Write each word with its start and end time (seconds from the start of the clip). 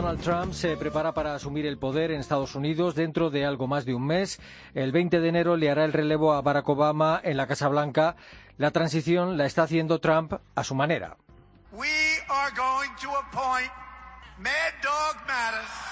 Donald 0.00 0.20
Trump 0.20 0.52
se 0.52 0.76
prepara 0.76 1.12
para 1.12 1.34
asumir 1.34 1.66
el 1.66 1.76
poder 1.76 2.12
en 2.12 2.20
Estados 2.20 2.54
Unidos 2.54 2.94
dentro 2.94 3.30
de 3.30 3.44
algo 3.44 3.66
más 3.66 3.84
de 3.84 3.94
un 3.94 4.06
mes. 4.06 4.38
El 4.72 4.92
20 4.92 5.18
de 5.18 5.28
enero 5.28 5.56
le 5.56 5.72
hará 5.72 5.84
el 5.84 5.92
relevo 5.92 6.34
a 6.34 6.40
Barack 6.40 6.68
Obama 6.68 7.20
en 7.24 7.36
la 7.36 7.48
Casa 7.48 7.66
Blanca. 7.66 8.14
La 8.58 8.70
transición 8.70 9.36
la 9.36 9.44
está 9.44 9.64
haciendo 9.64 9.98
Trump 9.98 10.34
a 10.54 10.62
su 10.62 10.76
manera. 10.76 11.16
Mad 14.38 14.72
Dog 14.84 15.16
Mattis. 15.26 15.88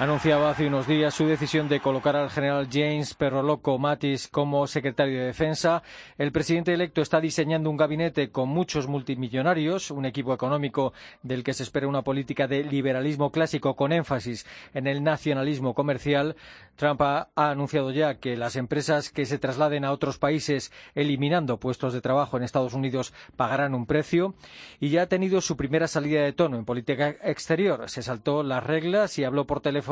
Anunciaba 0.00 0.48
hace 0.48 0.66
unos 0.66 0.86
días 0.86 1.12
su 1.12 1.26
decisión 1.26 1.68
de 1.68 1.78
colocar 1.78 2.16
al 2.16 2.30
general 2.30 2.68
James 2.72 3.12
Perroloco 3.12 3.78
Mattis 3.78 4.28
como 4.28 4.66
secretario 4.66 5.18
de 5.18 5.26
Defensa. 5.26 5.82
El 6.16 6.32
presidente 6.32 6.72
electo 6.72 7.02
está 7.02 7.20
diseñando 7.20 7.68
un 7.68 7.76
gabinete 7.76 8.30
con 8.30 8.48
muchos 8.48 8.86
multimillonarios, 8.86 9.90
un 9.90 10.06
equipo 10.06 10.32
económico 10.32 10.94
del 11.22 11.44
que 11.44 11.52
se 11.52 11.64
espera 11.64 11.86
una 11.86 12.00
política 12.00 12.46
de 12.46 12.64
liberalismo 12.64 13.30
clásico 13.30 13.76
con 13.76 13.92
énfasis 13.92 14.46
en 14.72 14.86
el 14.86 15.04
nacionalismo 15.04 15.74
comercial. 15.74 16.34
Trump 16.76 17.02
ha 17.02 17.28
anunciado 17.36 17.90
ya 17.90 18.14
que 18.14 18.38
las 18.38 18.56
empresas 18.56 19.10
que 19.10 19.26
se 19.26 19.38
trasladen 19.38 19.84
a 19.84 19.92
otros 19.92 20.16
países 20.16 20.72
eliminando 20.94 21.60
puestos 21.60 21.92
de 21.92 22.00
trabajo 22.00 22.38
en 22.38 22.42
Estados 22.42 22.72
Unidos 22.72 23.12
pagarán 23.36 23.74
un 23.74 23.84
precio 23.84 24.34
y 24.80 24.88
ya 24.88 25.02
ha 25.02 25.08
tenido 25.08 25.42
su 25.42 25.58
primera 25.58 25.88
salida 25.88 26.22
de 26.22 26.32
tono 26.32 26.56
en 26.56 26.64
política 26.64 27.16
exterior. 27.22 27.90
Se 27.90 28.00
saltó 28.00 28.42
las 28.42 28.64
reglas 28.64 29.18
y 29.18 29.24
habló 29.24 29.46
por 29.46 29.60
teléfono 29.60 29.89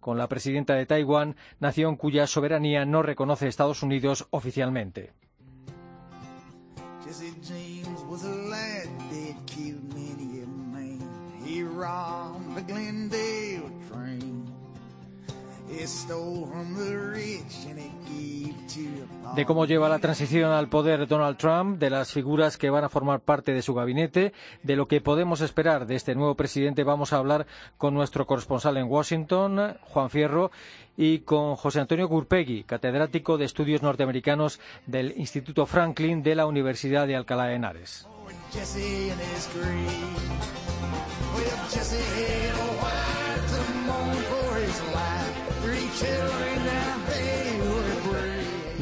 con 0.00 0.18
la 0.18 0.28
presidenta 0.28 0.74
de 0.74 0.86
Taiwán, 0.86 1.36
nación 1.58 1.96
cuya 1.96 2.26
soberanía 2.26 2.84
no 2.84 3.02
reconoce 3.02 3.48
Estados 3.48 3.82
Unidos 3.82 4.26
oficialmente. 4.30 5.12
De 19.34 19.46
cómo 19.46 19.64
lleva 19.64 19.88
la 19.88 19.98
transición 19.98 20.52
al 20.52 20.68
poder 20.68 21.06
Donald 21.06 21.38
Trump, 21.38 21.78
de 21.78 21.90
las 21.90 22.12
figuras 22.12 22.58
que 22.58 22.70
van 22.70 22.84
a 22.84 22.88
formar 22.88 23.20
parte 23.20 23.52
de 23.52 23.62
su 23.62 23.74
gabinete, 23.74 24.32
de 24.62 24.76
lo 24.76 24.86
que 24.86 25.00
podemos 25.00 25.40
esperar 25.40 25.86
de 25.86 25.94
este 25.96 26.14
nuevo 26.14 26.34
presidente. 26.34 26.84
Vamos 26.84 27.12
a 27.12 27.16
hablar 27.16 27.46
con 27.78 27.94
nuestro 27.94 28.26
corresponsal 28.26 28.76
en 28.76 28.90
Washington, 28.90 29.76
Juan 29.82 30.10
Fierro, 30.10 30.50
y 30.96 31.20
con 31.20 31.56
José 31.56 31.80
Antonio 31.80 32.06
Gurpegui, 32.06 32.64
catedrático 32.64 33.38
de 33.38 33.46
Estudios 33.46 33.82
Norteamericanos 33.82 34.60
del 34.86 35.14
Instituto 35.16 35.64
Franklin 35.64 36.22
de 36.22 36.34
la 36.34 36.46
Universidad 36.46 37.06
de 37.06 37.16
Alcalá 37.16 37.46
de 37.46 37.54
Henares. 37.54 38.06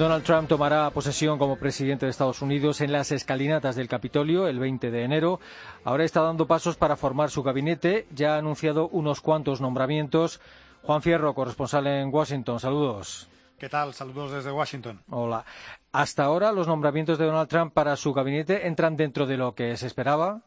Donald 0.00 0.24
Trump 0.24 0.48
tomará 0.48 0.88
posesión 0.92 1.38
como 1.38 1.56
presidente 1.56 2.06
de 2.06 2.10
Estados 2.10 2.40
Unidos 2.40 2.80
en 2.80 2.90
las 2.90 3.12
escalinatas 3.12 3.76
del 3.76 3.86
Capitolio 3.86 4.48
el 4.48 4.58
20 4.58 4.90
de 4.90 5.04
enero. 5.04 5.40
Ahora 5.84 6.04
está 6.04 6.22
dando 6.22 6.46
pasos 6.46 6.76
para 6.76 6.96
formar 6.96 7.28
su 7.28 7.42
gabinete. 7.42 8.06
Ya 8.14 8.34
ha 8.34 8.38
anunciado 8.38 8.88
unos 8.88 9.20
cuantos 9.20 9.60
nombramientos. 9.60 10.40
Juan 10.84 11.02
Fierro, 11.02 11.34
corresponsal 11.34 11.86
en 11.86 12.08
Washington. 12.08 12.58
Saludos. 12.58 13.28
¿Qué 13.58 13.68
tal? 13.68 13.92
Saludos 13.92 14.32
desde 14.32 14.50
Washington. 14.50 15.02
Hola. 15.10 15.44
Hasta 15.92 16.24
ahora 16.24 16.50
los 16.50 16.66
nombramientos 16.66 17.18
de 17.18 17.26
Donald 17.26 17.50
Trump 17.50 17.74
para 17.74 17.94
su 17.96 18.14
gabinete 18.14 18.66
entran 18.66 18.96
dentro 18.96 19.26
de 19.26 19.36
lo 19.36 19.54
que 19.54 19.76
se 19.76 19.86
esperaba. 19.86 20.40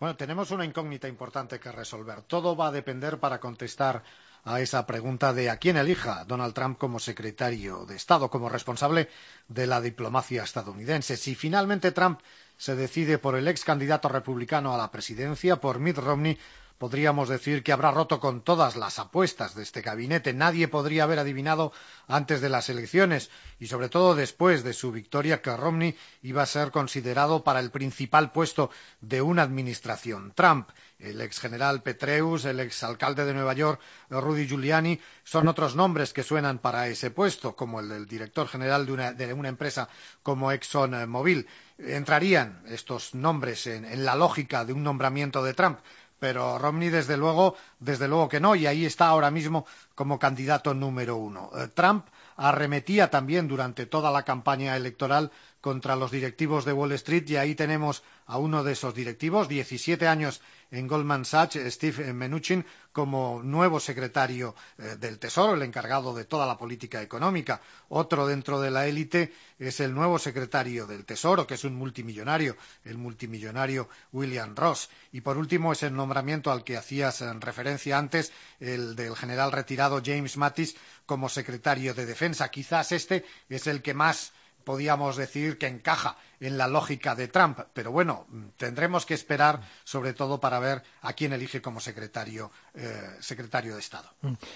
Bueno, 0.00 0.16
tenemos 0.16 0.50
una 0.50 0.64
incógnita 0.64 1.06
importante 1.06 1.60
que 1.60 1.70
resolver. 1.70 2.22
Todo 2.22 2.56
va 2.56 2.66
a 2.66 2.72
depender 2.72 3.20
para 3.20 3.38
contestar 3.38 4.02
a 4.44 4.60
esa 4.60 4.86
pregunta 4.86 5.32
de 5.32 5.50
a 5.50 5.56
quién 5.56 5.76
elija 5.76 6.24
Donald 6.24 6.54
Trump 6.54 6.78
como 6.78 6.98
secretario 6.98 7.84
de 7.86 7.96
Estado, 7.96 8.30
como 8.30 8.48
responsable 8.48 9.08
de 9.48 9.66
la 9.66 9.80
diplomacia 9.80 10.42
estadounidense. 10.42 11.16
Si 11.16 11.34
finalmente 11.34 11.92
Trump 11.92 12.20
se 12.56 12.74
decide 12.74 13.18
por 13.18 13.36
el 13.36 13.48
ex 13.48 13.64
candidato 13.64 14.08
republicano 14.08 14.74
a 14.74 14.78
la 14.78 14.90
presidencia, 14.90 15.56
por 15.56 15.78
Mitt 15.78 15.98
Romney, 15.98 16.38
podríamos 16.78 17.28
decir 17.28 17.62
que 17.62 17.72
habrá 17.72 17.90
roto 17.90 18.20
con 18.20 18.42
todas 18.42 18.76
las 18.76 18.98
apuestas 18.98 19.54
de 19.54 19.62
este 19.62 19.82
gabinete. 19.82 20.32
Nadie 20.32 20.68
podría 20.68 21.02
haber 21.02 21.18
adivinado 21.18 21.72
antes 22.06 22.40
de 22.40 22.48
las 22.48 22.68
elecciones 22.68 23.30
y 23.58 23.66
sobre 23.66 23.88
todo 23.88 24.14
después 24.14 24.62
de 24.62 24.72
su 24.72 24.92
victoria 24.92 25.42
que 25.42 25.56
Romney 25.56 25.96
iba 26.22 26.42
a 26.42 26.46
ser 26.46 26.70
considerado 26.70 27.42
para 27.42 27.60
el 27.60 27.70
principal 27.70 28.32
puesto 28.32 28.70
de 29.00 29.20
una 29.20 29.42
administración 29.42 30.32
Trump. 30.34 30.70
El 30.98 31.20
ex 31.20 31.38
general 31.38 31.82
Petreus, 31.82 32.44
el 32.44 32.58
ex 32.58 32.82
alcalde 32.82 33.24
de 33.24 33.32
Nueva 33.32 33.52
York, 33.52 33.80
Rudy 34.10 34.48
Giuliani, 34.48 35.00
son 35.22 35.46
otros 35.46 35.76
nombres 35.76 36.12
que 36.12 36.24
suenan 36.24 36.58
para 36.58 36.88
ese 36.88 37.12
puesto, 37.12 37.54
como 37.54 37.78
el 37.78 37.88
del 37.88 38.06
director 38.08 38.48
general 38.48 38.84
de 38.84 39.32
una, 39.32 39.48
empresa 39.48 39.88
como 40.24 40.50
ExxonMobil. 40.50 41.46
Entrarían 41.78 42.64
estos 42.66 43.14
nombres 43.14 43.68
en 43.68 44.04
la 44.04 44.16
lógica 44.16 44.64
de 44.64 44.72
un 44.72 44.82
nombramiento 44.82 45.44
de 45.44 45.54
Trump 45.54 45.78
pero 46.18 46.58
Romney 46.58 46.88
desde 46.88 47.16
luego, 47.16 47.56
desde 47.78 48.08
luego 48.08 48.28
que 48.28 48.40
no, 48.40 48.54
y 48.54 48.66
ahí 48.66 48.84
está 48.84 49.08
ahora 49.08 49.30
mismo 49.30 49.66
como 49.94 50.18
candidato 50.18 50.74
número 50.74 51.16
uno. 51.16 51.50
Eh, 51.56 51.68
Trump 51.74 52.06
arremetía 52.36 53.10
también 53.10 53.48
durante 53.48 53.86
toda 53.86 54.10
la 54.10 54.24
campaña 54.24 54.76
electoral 54.76 55.30
contra 55.60 55.96
los 55.96 56.10
directivos 56.10 56.64
de 56.64 56.72
Wall 56.72 56.92
Street 56.92 57.24
y 57.28 57.36
ahí 57.36 57.54
tenemos 57.54 58.02
a 58.26 58.38
uno 58.38 58.62
de 58.62 58.72
esos 58.72 58.94
directivos, 58.94 59.48
17 59.48 60.06
años 60.06 60.40
en 60.70 60.86
Goldman 60.86 61.24
Sachs, 61.24 61.58
Steve 61.72 62.12
Mnuchin, 62.12 62.64
como 62.92 63.42
nuevo 63.42 63.80
secretario 63.80 64.54
eh, 64.76 64.96
del 64.98 65.18
Tesoro, 65.18 65.54
el 65.54 65.62
encargado 65.62 66.14
de 66.14 66.26
toda 66.26 66.46
la 66.46 66.58
política 66.58 67.00
económica. 67.00 67.60
Otro 67.88 68.26
dentro 68.26 68.60
de 68.60 68.70
la 68.70 68.86
élite 68.86 69.32
es 69.58 69.80
el 69.80 69.94
nuevo 69.94 70.18
secretario 70.18 70.86
del 70.86 71.04
Tesoro, 71.04 71.46
que 71.46 71.54
es 71.54 71.64
un 71.64 71.74
multimillonario, 71.74 72.56
el 72.84 72.98
multimillonario 72.98 73.88
William 74.12 74.54
Ross. 74.54 74.90
Y 75.12 75.22
por 75.22 75.38
último 75.38 75.72
es 75.72 75.82
el 75.82 75.94
nombramiento 75.94 76.52
al 76.52 76.64
que 76.64 76.76
hacías 76.76 77.22
eh, 77.22 77.32
referencia 77.40 77.96
antes, 77.96 78.32
el 78.60 78.94
del 78.94 79.16
general 79.16 79.52
retirado 79.52 80.02
James 80.04 80.36
Mattis 80.36 80.76
como 81.06 81.28
secretario 81.30 81.94
de 81.94 82.04
Defensa. 82.04 82.50
Quizás 82.50 82.92
este 82.92 83.24
es 83.48 83.66
el 83.66 83.80
que 83.80 83.94
más 83.94 84.32
podíamos 84.68 85.16
decir 85.16 85.56
que 85.56 85.66
encaja 85.66 86.18
en 86.40 86.58
la 86.58 86.68
lógica 86.68 87.14
de 87.14 87.28
Trump. 87.28 87.58
Pero 87.72 87.90
bueno, 87.90 88.26
tendremos 88.58 89.06
que 89.06 89.14
esperar, 89.14 89.62
sobre 89.82 90.12
todo, 90.12 90.38
para 90.40 90.58
ver 90.58 90.82
a 91.00 91.14
quién 91.14 91.32
elige 91.32 91.62
como 91.62 91.80
secretario, 91.80 92.50
eh, 92.74 93.16
secretario 93.18 93.72
de 93.72 93.80
Estado. 93.80 94.10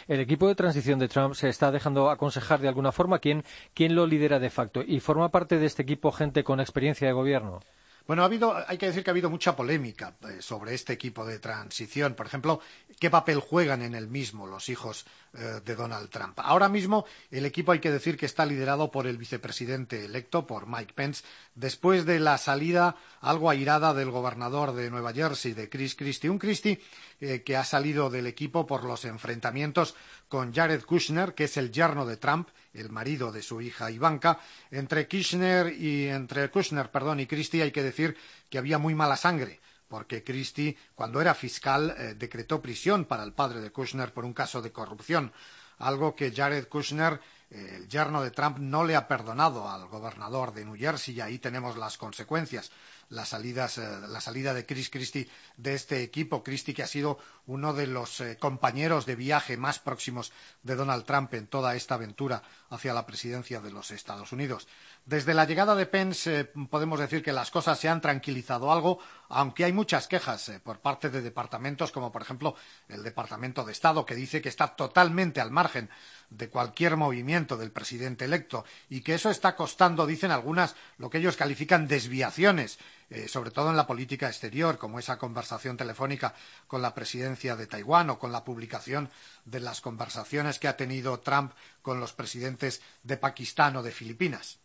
El 0.07 0.21
equipo 0.21 0.47
de 0.49 0.55
transición 0.55 0.99
de 0.99 1.09
Trump 1.09 1.35
se 1.35 1.49
está 1.49 1.71
dejando 1.71 2.11
aconsejar 2.11 2.61
de 2.61 2.69
alguna 2.69 2.93
forma 2.93 3.21
quién, 3.21 3.43
quién 3.73 3.95
lo 3.95 4.07
lidera 4.07 4.39
de 4.39 4.51
facto. 4.51 4.83
¿Y 4.87 5.01
forma 5.01 5.31
parte 5.31 5.57
de 5.57 5.65
este 5.65 5.81
equipo 5.81 6.13
gente 6.13 6.45
con 6.45 6.61
experiencia 6.61 7.07
de 7.07 7.15
gobierno? 7.15 7.61
Bueno, 8.07 8.23
ha 8.23 8.27
habido, 8.27 8.55
hay 8.67 8.79
que 8.79 8.87
decir 8.87 9.05
que 9.05 9.11
ha 9.11 9.13
habido 9.13 9.31
mucha 9.31 9.55
polémica 9.55 10.15
eh, 10.29 10.43
sobre 10.43 10.75
este 10.75 10.93
equipo 10.93 11.25
de 11.25 11.39
transición. 11.39 12.15
Por 12.15 12.27
ejemplo, 12.27 12.61
¿qué 12.99 13.11
papel 13.11 13.39
juegan 13.39 13.83
en 13.83 13.95
el 13.95 14.09
mismo 14.09 14.47
los 14.47 14.69
hijos 14.69 15.07
eh, 15.35 15.61
de 15.65 15.75
Donald 15.77 16.11
Trump? 16.11 16.39
Ahora 16.41 16.69
mismo, 16.69 17.05
el 17.31 17.47
equipo 17.47 17.73
hay 17.73 17.79
que 17.79 17.93
decir 17.93 18.17
que 18.17 18.27
está 18.27 18.45
liderado 18.45 18.91
por 18.91 19.07
el 19.07 19.19
vicepresidente 19.19 20.05
electo, 20.05 20.47
por 20.47 20.67
Mike 20.67 20.95
Pence, 20.95 21.25
después 21.55 22.05
de 22.05 22.19
la 22.19 22.39
salida 22.39 22.97
algo 23.21 23.51
airada 23.51 23.95
del 23.95 24.11
gobernador 24.11 24.75
de 24.75 24.91
Nueva 24.91 25.13
Jersey, 25.13 25.53
de 25.53 25.69
Chris 25.69 25.95
Christie. 25.95 26.31
Un 26.31 26.39
Christie 26.39 26.81
eh, 27.21 27.43
que 27.43 27.57
ha 27.57 27.65
salido 27.65 28.11
del 28.11 28.27
equipo 28.27 28.67
por 28.67 28.85
los 28.85 29.05
enfrentamientos 29.05 29.95
con 30.29 30.53
Jared 30.53 30.83
Kushner, 30.83 31.35
que 31.35 31.45
es 31.45 31.57
el 31.57 31.71
yerno 31.71 32.05
de 32.05 32.17
Trump, 32.17 32.49
el 32.75 32.91
marido 32.91 33.33
de 33.33 33.43
su 33.43 33.61
hija 33.61 33.91
Ivanka. 33.91 34.39
Entre 34.71 35.07
Kirchner 35.07 35.73
y 35.73 36.09
entre 36.09 36.51
Kushner, 36.51 36.91
perdón, 36.91 37.21
y 37.21 37.27
Christie 37.27 37.63
hay 37.63 37.73
que 37.73 37.83
decir 37.83 38.17
que 38.49 38.59
había 38.59 38.79
muy 38.79 38.95
mala 38.95 39.17
sangre, 39.17 39.61
porque 39.89 40.25
Christie, 40.25 40.77
cuando 40.95 41.21
era 41.21 41.35
fiscal, 41.35 41.95
eh, 41.97 42.15
decretó 42.15 42.63
prisión 42.63 43.05
para 43.05 43.25
el 43.25 43.33
padre 43.33 43.61
de 43.61 43.71
Kushner 43.71 44.13
por 44.13 44.25
un 44.25 44.33
caso 44.33 44.63
de 44.63 44.73
corrupción, 44.73 45.33
algo 45.79 46.15
que 46.15 46.33
Jared 46.33 46.69
Kushner, 46.69 47.21
eh, 47.51 47.79
el 47.79 47.89
yerno 47.89 48.23
de 48.23 48.31
Trump, 48.31 48.59
no 48.59 48.85
le 48.85 48.97
ha 48.97 49.09
perdonado 49.09 49.69
al 49.69 49.89
gobernador 49.89 50.55
de 50.55 50.65
New 50.65 50.77
Jersey 50.77 51.17
y 51.17 51.21
ahí 51.21 51.39
tenemos 51.39 51.77
las 51.77 51.99
consecuencias. 51.99 52.71
Eh, 53.13 54.01
la 54.09 54.21
salida 54.21 54.55
de 54.55 54.65
Chris 54.65 54.89
Christie 54.89 55.29
de 55.57 55.75
este 55.75 56.03
equipo. 56.03 56.43
Christie 56.43 56.75
que 56.75 56.83
ha 56.83 56.87
sido 56.87 57.19
uno 57.47 57.75
de 57.75 57.87
los 57.87 58.21
eh, 58.21 58.39
compañeros 58.39 59.05
de 59.05 59.17
viaje 59.17 59.57
más 59.57 59.79
próximos 59.79 60.33
de 60.63 60.75
Donald 60.77 61.05
Trump 61.05 61.35
en 61.35 61.47
toda 61.47 61.77
esta 61.77 61.97
aventura 61.97 62.43
hacia 62.71 62.95
la 62.95 63.07
presidencia 63.07 63.61
de 63.61 63.71
los 63.71 63.91
Estados 63.91 64.33
Unidos. 64.33 64.67
Desde 65.05 65.35
la 65.35 65.47
llegada 65.47 65.75
de 65.75 65.87
Pence 65.87 66.41
eh, 66.41 66.45
podemos 66.45 67.01
decir 67.01 67.25
que 67.25 67.33
las 67.33 67.51
cosas 67.51 67.77
se 67.77 67.89
han 67.89 68.01
tranquilizado 68.01 68.71
algo, 68.71 69.01
aunque 69.29 69.65
hay 69.65 69.73
muchas 69.73 70.07
quejas 70.07 70.53
por 70.63 70.79
parte 70.79 71.11
de 71.11 71.23
departamentos 71.23 71.91
como, 71.91 72.13
por 72.13 72.23
ejemplo, 72.23 72.55
el 72.89 73.03
Departamento 73.03 73.65
de 73.65 73.73
Estado, 73.73 74.07
que 74.07 74.15
dice 74.15 74.41
que 74.41 74.49
está 74.49 74.77
totalmente 74.77 75.41
al 75.41 75.51
margen 75.51 75.91
de 76.31 76.49
cualquier 76.49 76.97
movimiento 76.97 77.57
del 77.57 77.73
presidente 77.73 78.27
electo 78.27 78.65
y 78.91 79.01
que 79.01 79.15
eso 79.15 79.29
está 79.29 79.57
costando, 79.57 80.07
dicen 80.07 80.31
algunas, 80.31 80.77
lo 80.99 81.11
que 81.11 81.19
ellos 81.19 81.37
califican 81.37 81.89
desviaciones, 81.89 82.79
eh, 83.11 83.27
sobre 83.27 83.51
todo 83.51 83.71
en 83.71 83.77
la 83.77 83.89
política 83.89 84.29
exterior, 84.29 84.79
como 84.79 85.01
esa 85.01 85.19
conversación 85.19 85.77
telefónica 85.77 86.33
con 86.69 86.81
la 86.81 86.95
presidencia 86.95 87.57
de 87.57 87.67
Taiwán 87.67 88.11
o 88.11 88.21
con 88.21 88.31
la 88.31 88.45
publicación 88.45 89.11
de 89.45 89.59
las 89.59 89.81
conversaciones 89.81 90.61
que 90.61 90.69
ha 90.69 90.77
tenido 90.77 91.19
Trump 91.19 91.55
con 91.83 91.99
los 91.99 92.13
presidentes 92.13 92.83
de 93.03 93.17
Pakistán 93.17 93.75
o 93.75 93.83
de 93.83 93.91
Filipinas. 93.91 94.62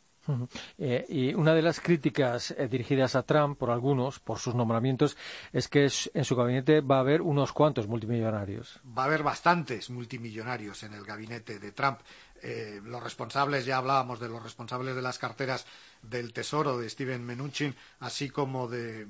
Eh, 0.78 1.06
y 1.10 1.34
una 1.34 1.54
de 1.54 1.62
las 1.62 1.80
críticas 1.80 2.52
eh, 2.52 2.68
dirigidas 2.68 3.16
a 3.16 3.24
Trump 3.24 3.58
por 3.58 3.70
algunos, 3.70 4.20
por 4.20 4.40
sus 4.40 4.56
nombramientos, 4.56 5.18
es 5.54 5.68
que 5.68 5.90
en 6.14 6.26
su 6.26 6.36
gabinete 6.36 6.82
va 6.82 6.98
a 6.98 7.00
haber 7.00 7.22
unos 7.22 7.54
cuantos 7.54 7.88
multimillonarios. 7.88 8.80
Va 8.98 9.04
a 9.04 9.06
haber 9.06 9.24
bastantes 9.24 9.90
multimillonarios 9.90 10.84
en 10.84 10.94
el 10.94 11.04
gabinete 11.04 11.60
de 11.60 11.72
Trump. 11.72 12.00
Eh, 12.44 12.82
los 12.84 13.02
responsables, 13.02 13.66
ya 13.66 13.78
hablábamos 13.78 14.20
de 14.20 14.30
los 14.30 14.44
responsables 14.44 14.96
de 14.96 15.02
las 15.02 15.18
carteras 15.18 15.66
del 16.04 16.34
Tesoro 16.34 16.78
de 16.78 16.90
Steven 16.90 17.26
Mnuchin, 17.26 17.76
así 18.00 18.30
como 18.30 18.68
de 18.68 19.08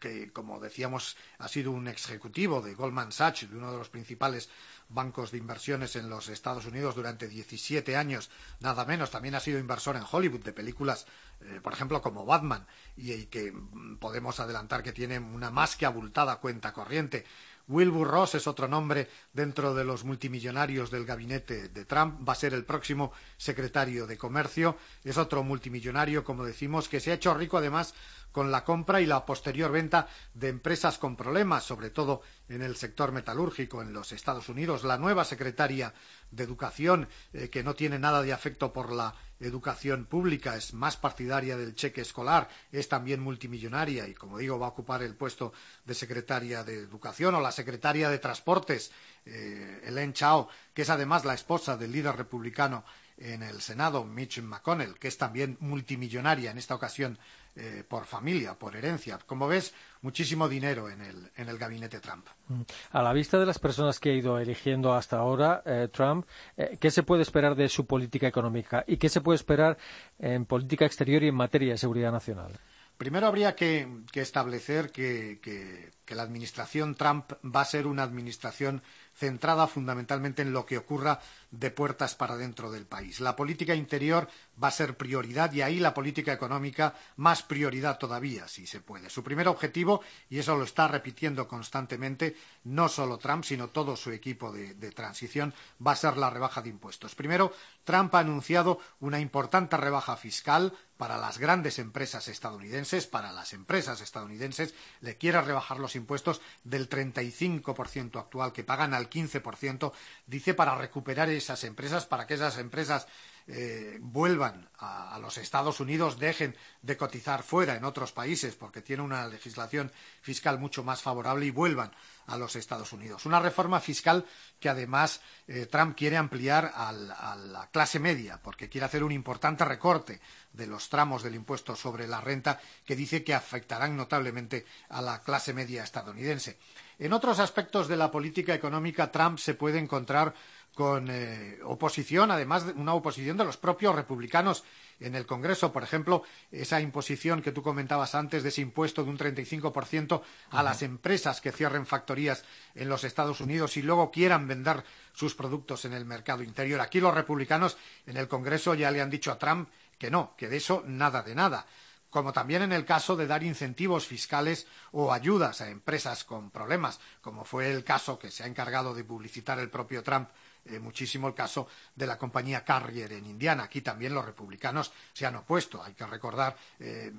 que, 0.00 0.30
como 0.32 0.60
decíamos, 0.60 1.16
ha 1.38 1.48
sido 1.48 1.72
un 1.72 1.88
ejecutivo 1.88 2.62
de 2.62 2.74
Goldman 2.74 3.12
Sachs, 3.12 3.50
de 3.50 3.56
uno 3.56 3.72
de 3.72 3.78
los 3.78 3.88
principales 3.88 4.48
bancos 4.90 5.30
de 5.30 5.38
inversiones 5.38 5.96
en 5.96 6.10
los 6.10 6.28
Estados 6.28 6.66
Unidos 6.66 6.94
durante 6.94 7.28
17 7.28 7.96
años, 7.96 8.30
nada 8.60 8.84
menos. 8.84 9.10
También 9.10 9.34
ha 9.34 9.40
sido 9.40 9.58
inversor 9.58 9.96
en 9.96 10.04
Hollywood 10.10 10.44
de 10.44 10.52
películas, 10.52 11.06
eh, 11.40 11.60
por 11.62 11.72
ejemplo, 11.72 12.02
como 12.02 12.26
Batman, 12.26 12.66
y, 12.96 13.26
que 13.26 13.52
mm, 13.52 13.96
podemos 13.96 14.40
adelantar 14.40 14.82
que 14.82 14.92
tiene 14.92 15.18
una 15.18 15.50
más 15.50 15.76
que 15.76 15.86
abultada 15.86 16.36
cuenta 16.36 16.72
corriente. 16.72 17.24
Wilbur 17.70 18.08
Ross 18.08 18.34
es 18.34 18.48
otro 18.48 18.66
nombre 18.66 19.08
dentro 19.32 19.74
de 19.74 19.84
los 19.84 20.02
multimillonarios 20.02 20.90
del 20.90 21.04
gabinete 21.04 21.68
de 21.68 21.84
Trump. 21.84 22.28
Va 22.28 22.32
a 22.32 22.36
ser 22.36 22.52
el 22.52 22.64
próximo 22.64 23.12
secretario 23.36 24.08
de 24.08 24.18
Comercio. 24.18 24.76
Es 25.04 25.16
otro 25.16 25.44
multimillonario, 25.44 26.24
como 26.24 26.44
decimos, 26.44 26.88
que 26.88 26.98
se 26.98 27.12
ha 27.12 27.14
hecho 27.14 27.32
rico 27.32 27.58
además 27.58 27.94
con 28.32 28.50
la 28.50 28.64
compra 28.64 29.00
y 29.00 29.06
la 29.06 29.24
posterior 29.24 29.70
venta 29.70 30.08
de 30.34 30.48
empresas 30.48 30.98
con 30.98 31.14
problemas, 31.14 31.64
sobre 31.64 31.90
todo 31.90 32.22
en 32.50 32.62
el 32.62 32.76
sector 32.76 33.12
metalúrgico 33.12 33.80
en 33.80 33.92
los 33.92 34.12
Estados 34.12 34.48
Unidos. 34.48 34.84
La 34.84 34.98
nueva 34.98 35.24
secretaria 35.24 35.94
de 36.30 36.44
Educación, 36.44 37.08
eh, 37.32 37.48
que 37.48 37.62
no 37.62 37.74
tiene 37.74 37.98
nada 37.98 38.22
de 38.22 38.32
afecto 38.32 38.72
por 38.72 38.92
la 38.92 39.14
educación 39.38 40.04
pública, 40.04 40.56
es 40.56 40.74
más 40.74 40.96
partidaria 40.96 41.56
del 41.56 41.74
cheque 41.74 42.02
escolar, 42.02 42.48
es 42.72 42.88
también 42.88 43.20
multimillonaria 43.20 44.06
y, 44.08 44.14
como 44.14 44.38
digo, 44.38 44.58
va 44.58 44.66
a 44.66 44.70
ocupar 44.70 45.02
el 45.02 45.14
puesto 45.14 45.52
de 45.84 45.94
secretaria 45.94 46.64
de 46.64 46.74
Educación 46.78 47.34
o 47.36 47.40
la 47.40 47.52
secretaria 47.52 48.10
de 48.10 48.18
Transportes, 48.18 48.90
eh, 49.24 50.10
Chao, 50.12 50.48
que 50.74 50.82
es 50.82 50.90
además 50.90 51.24
la 51.24 51.34
esposa 51.34 51.76
del 51.76 51.92
líder 51.92 52.16
republicano 52.16 52.84
en 53.16 53.42
el 53.42 53.60
Senado, 53.60 54.04
Mitch 54.04 54.40
McConnell, 54.40 54.98
que 54.98 55.08
es 55.08 55.18
también 55.18 55.56
multimillonaria 55.60 56.50
en 56.50 56.58
esta 56.58 56.74
ocasión 56.74 57.18
eh, 57.56 57.84
por 57.86 58.04
familia, 58.04 58.54
por 58.54 58.76
herencia. 58.76 59.18
Como 59.26 59.48
ves, 59.48 59.74
muchísimo 60.02 60.48
dinero 60.48 60.88
en 60.88 61.00
el, 61.00 61.30
en 61.36 61.48
el 61.48 61.58
gabinete 61.58 61.98
Trump. 61.98 62.26
Mm. 62.48 62.62
A 62.92 63.02
la 63.02 63.12
vista 63.12 63.38
de 63.38 63.46
las 63.46 63.58
personas 63.58 63.98
que 63.98 64.10
ha 64.10 64.14
ido 64.14 64.38
eligiendo 64.38 64.94
hasta 64.94 65.18
ahora 65.18 65.62
eh, 65.66 65.88
Trump, 65.92 66.26
eh, 66.56 66.78
¿qué 66.80 66.90
se 66.90 67.02
puede 67.02 67.22
esperar 67.22 67.56
de 67.56 67.68
su 67.68 67.86
política 67.86 68.28
económica 68.28 68.84
y 68.86 68.98
qué 68.98 69.08
se 69.08 69.20
puede 69.20 69.36
esperar 69.36 69.78
en 70.18 70.46
política 70.46 70.86
exterior 70.86 71.22
y 71.24 71.28
en 71.28 71.34
materia 71.34 71.72
de 71.72 71.78
seguridad 71.78 72.12
nacional? 72.12 72.52
Primero 72.96 73.26
habría 73.26 73.54
que, 73.54 73.88
establecer 74.14 74.92
que, 74.92 75.40
que 75.40 76.14
la 76.14 76.22
administración 76.22 76.94
Trump 76.96 77.32
va 77.44 77.62
a 77.62 77.64
ser 77.64 77.86
una 77.86 78.02
administración 78.02 78.82
centrada 79.14 79.66
fundamentalmente 79.66 80.42
en 80.42 80.52
lo 80.52 80.66
que 80.66 80.76
ocurra 80.76 81.20
de 81.50 81.70
puertas 81.70 82.14
para 82.14 82.36
dentro 82.36 82.70
del 82.70 82.86
país. 82.86 83.20
La 83.20 83.36
política 83.36 83.74
interior 83.74 84.28
va 84.62 84.68
a 84.68 84.72
ser 84.72 84.96
prioridad 84.96 85.52
y 85.52 85.62
ahí 85.62 85.80
la 85.80 85.94
política 85.94 86.32
económica 86.32 86.94
más 87.16 87.42
prioridad 87.42 87.98
todavía, 87.98 88.46
si 88.48 88.66
se 88.66 88.80
puede. 88.80 89.10
Su 89.10 89.24
primer 89.24 89.48
objetivo, 89.48 90.02
y 90.28 90.38
eso 90.38 90.56
lo 90.56 90.64
está 90.64 90.86
repitiendo 90.88 91.48
constantemente, 91.48 92.36
no 92.64 92.88
solo 92.88 93.18
Trump, 93.18 93.44
sino 93.44 93.68
todo 93.68 93.96
su 93.96 94.12
equipo 94.12 94.52
de, 94.52 94.74
transición, 94.92 95.54
va 95.84 95.92
a 95.92 95.96
ser 95.96 96.16
la 96.16 96.30
rebaja 96.30 96.62
de 96.62 96.68
impuestos. 96.68 97.14
Primero, 97.14 97.52
Trump 97.84 98.14
ha 98.14 98.20
anunciado 98.20 98.78
una 99.00 99.20
importante 99.20 99.76
rebaja 99.76 100.16
fiscal 100.16 100.72
para 100.96 101.16
las 101.16 101.38
grandes 101.38 101.78
empresas 101.78 102.28
estadounidenses, 102.28 103.06
para 103.06 103.32
las 103.32 103.54
empresas 103.54 104.02
estadounidenses, 104.02 104.74
le 105.00 105.16
quiere 105.16 105.40
rebajar 105.40 105.78
los 105.78 105.96
impuestos 105.96 106.42
del 106.62 106.90
35% 106.90 108.20
actual 108.20 108.52
que 108.52 108.64
pagan 108.64 108.92
al 108.92 109.08
15%, 109.08 109.92
dice 110.26 110.52
para 110.52 110.74
recuperar 110.74 111.30
esas 111.40 111.64
empresas, 111.64 112.06
para 112.06 112.26
que 112.26 112.34
esas 112.34 112.56
empresas 112.58 113.06
eh, 113.46 113.98
vuelvan 114.00 114.68
a, 114.78 115.18
los 115.20 115.36
Estados 115.36 115.80
Unidos, 115.80 116.18
dejen 116.20 116.56
de 116.82 116.96
cotizar 116.96 117.42
fuera 117.42 117.74
en 117.74 117.84
otros 117.84 118.12
países 118.12 118.54
porque 118.54 118.80
tiene 118.80 119.02
una 119.02 119.26
legislación 119.26 119.90
fiscal 120.22 120.58
mucho 120.58 120.84
más 120.84 121.02
favorable 121.02 121.46
y 121.46 121.50
vuelvan 121.50 121.90
a 122.28 122.36
los 122.36 122.54
Estados 122.54 122.92
Unidos. 122.92 123.26
Una 123.26 123.40
reforma 123.40 123.80
fiscal 123.80 124.24
que 124.60 124.68
además 124.68 125.20
eh, 125.48 125.66
Trump 125.66 125.96
quiere 125.96 126.16
ampliar 126.16 126.72
a 126.74 126.92
la 126.92 127.68
clase 127.72 127.98
media 127.98 128.40
porque 128.40 128.68
quiere 128.68 128.84
hacer 128.84 129.02
un 129.02 129.12
importante 129.12 129.64
recorte 129.64 130.20
de 130.52 130.66
los 130.66 130.88
tramos 130.88 131.22
del 131.22 131.34
impuesto 131.34 131.74
sobre 131.74 132.06
la 132.06 132.20
renta 132.20 132.60
que 132.84 132.96
dice 132.96 133.24
que 133.24 133.34
afectarán 133.34 133.96
notablemente 133.96 134.64
a 134.90 135.02
la 135.02 135.20
clase 135.22 135.52
media 135.52 135.82
estadounidense. 135.82 136.58
En 137.00 137.14
otros 137.14 137.38
aspectos 137.38 137.88
de 137.88 137.96
la 137.96 138.10
política 138.10 138.52
económica, 138.52 139.10
Trump 139.10 139.38
se 139.38 139.54
puede 139.54 139.78
encontrar 139.78 140.34
con 140.80 141.08
eh, 141.10 141.58
oposición, 141.64 142.30
además 142.30 142.64
de 142.64 142.72
una 142.72 142.94
oposición 142.94 143.36
de 143.36 143.44
los 143.44 143.58
propios 143.58 143.94
republicanos 143.94 144.64
en 144.98 145.14
el 145.14 145.26
Congreso. 145.26 145.74
Por 145.74 145.82
ejemplo, 145.82 146.22
esa 146.50 146.80
imposición 146.80 147.42
que 147.42 147.52
tú 147.52 147.62
comentabas 147.62 148.14
antes 148.14 148.42
de 148.42 148.48
ese 148.48 148.62
impuesto 148.62 149.04
de 149.04 149.10
un 149.10 149.18
35% 149.18 150.22
a 150.48 150.62
las 150.62 150.80
empresas 150.80 151.42
que 151.42 151.52
cierren 151.52 151.84
factorías 151.84 152.44
en 152.74 152.88
los 152.88 153.04
Estados 153.04 153.42
Unidos 153.42 153.76
y 153.76 153.82
luego 153.82 154.10
quieran 154.10 154.48
vender 154.48 154.82
sus 155.12 155.34
productos 155.34 155.84
en 155.84 155.92
el 155.92 156.06
mercado 156.06 156.42
interior. 156.42 156.80
Aquí 156.80 156.98
los 156.98 157.14
republicanos 157.14 157.76
en 158.06 158.16
el 158.16 158.26
Congreso 158.26 158.72
ya 158.72 158.90
le 158.90 159.02
han 159.02 159.10
dicho 159.10 159.30
a 159.30 159.38
Trump 159.38 159.68
que 159.98 160.10
no, 160.10 160.34
que 160.34 160.48
de 160.48 160.56
eso 160.56 160.82
nada 160.86 161.22
de 161.22 161.34
nada 161.34 161.66
como 162.08 162.32
también 162.32 162.62
en 162.62 162.72
el 162.72 162.84
caso 162.84 163.14
de 163.14 163.28
dar 163.28 163.44
incentivos 163.44 164.04
fiscales 164.04 164.66
o 164.90 165.12
ayudas 165.12 165.60
a 165.60 165.70
empresas 165.70 166.24
con 166.24 166.50
problemas, 166.50 166.98
como 167.20 167.44
fue 167.44 167.70
el 167.70 167.84
caso 167.84 168.18
que 168.18 168.32
se 168.32 168.42
ha 168.42 168.48
encargado 168.48 168.94
de 168.94 169.04
publicitar 169.04 169.60
el 169.60 169.70
propio 169.70 170.02
Trump 170.02 170.28
eh, 170.64 170.78
muchísimo 170.78 171.28
el 171.28 171.34
caso 171.34 171.68
de 171.94 172.06
la 172.06 172.18
compañía 172.18 172.64
Carrier 172.64 173.12
en 173.12 173.26
Indiana. 173.26 173.64
Aquí 173.64 173.80
también 173.80 174.14
los 174.14 174.24
republicanos 174.24 174.92
se 175.12 175.26
han 175.26 175.36
opuesto. 175.36 175.82
Hay 175.82 175.94
que 175.94 176.06
recordar 176.06 176.56
eh, 176.78 177.12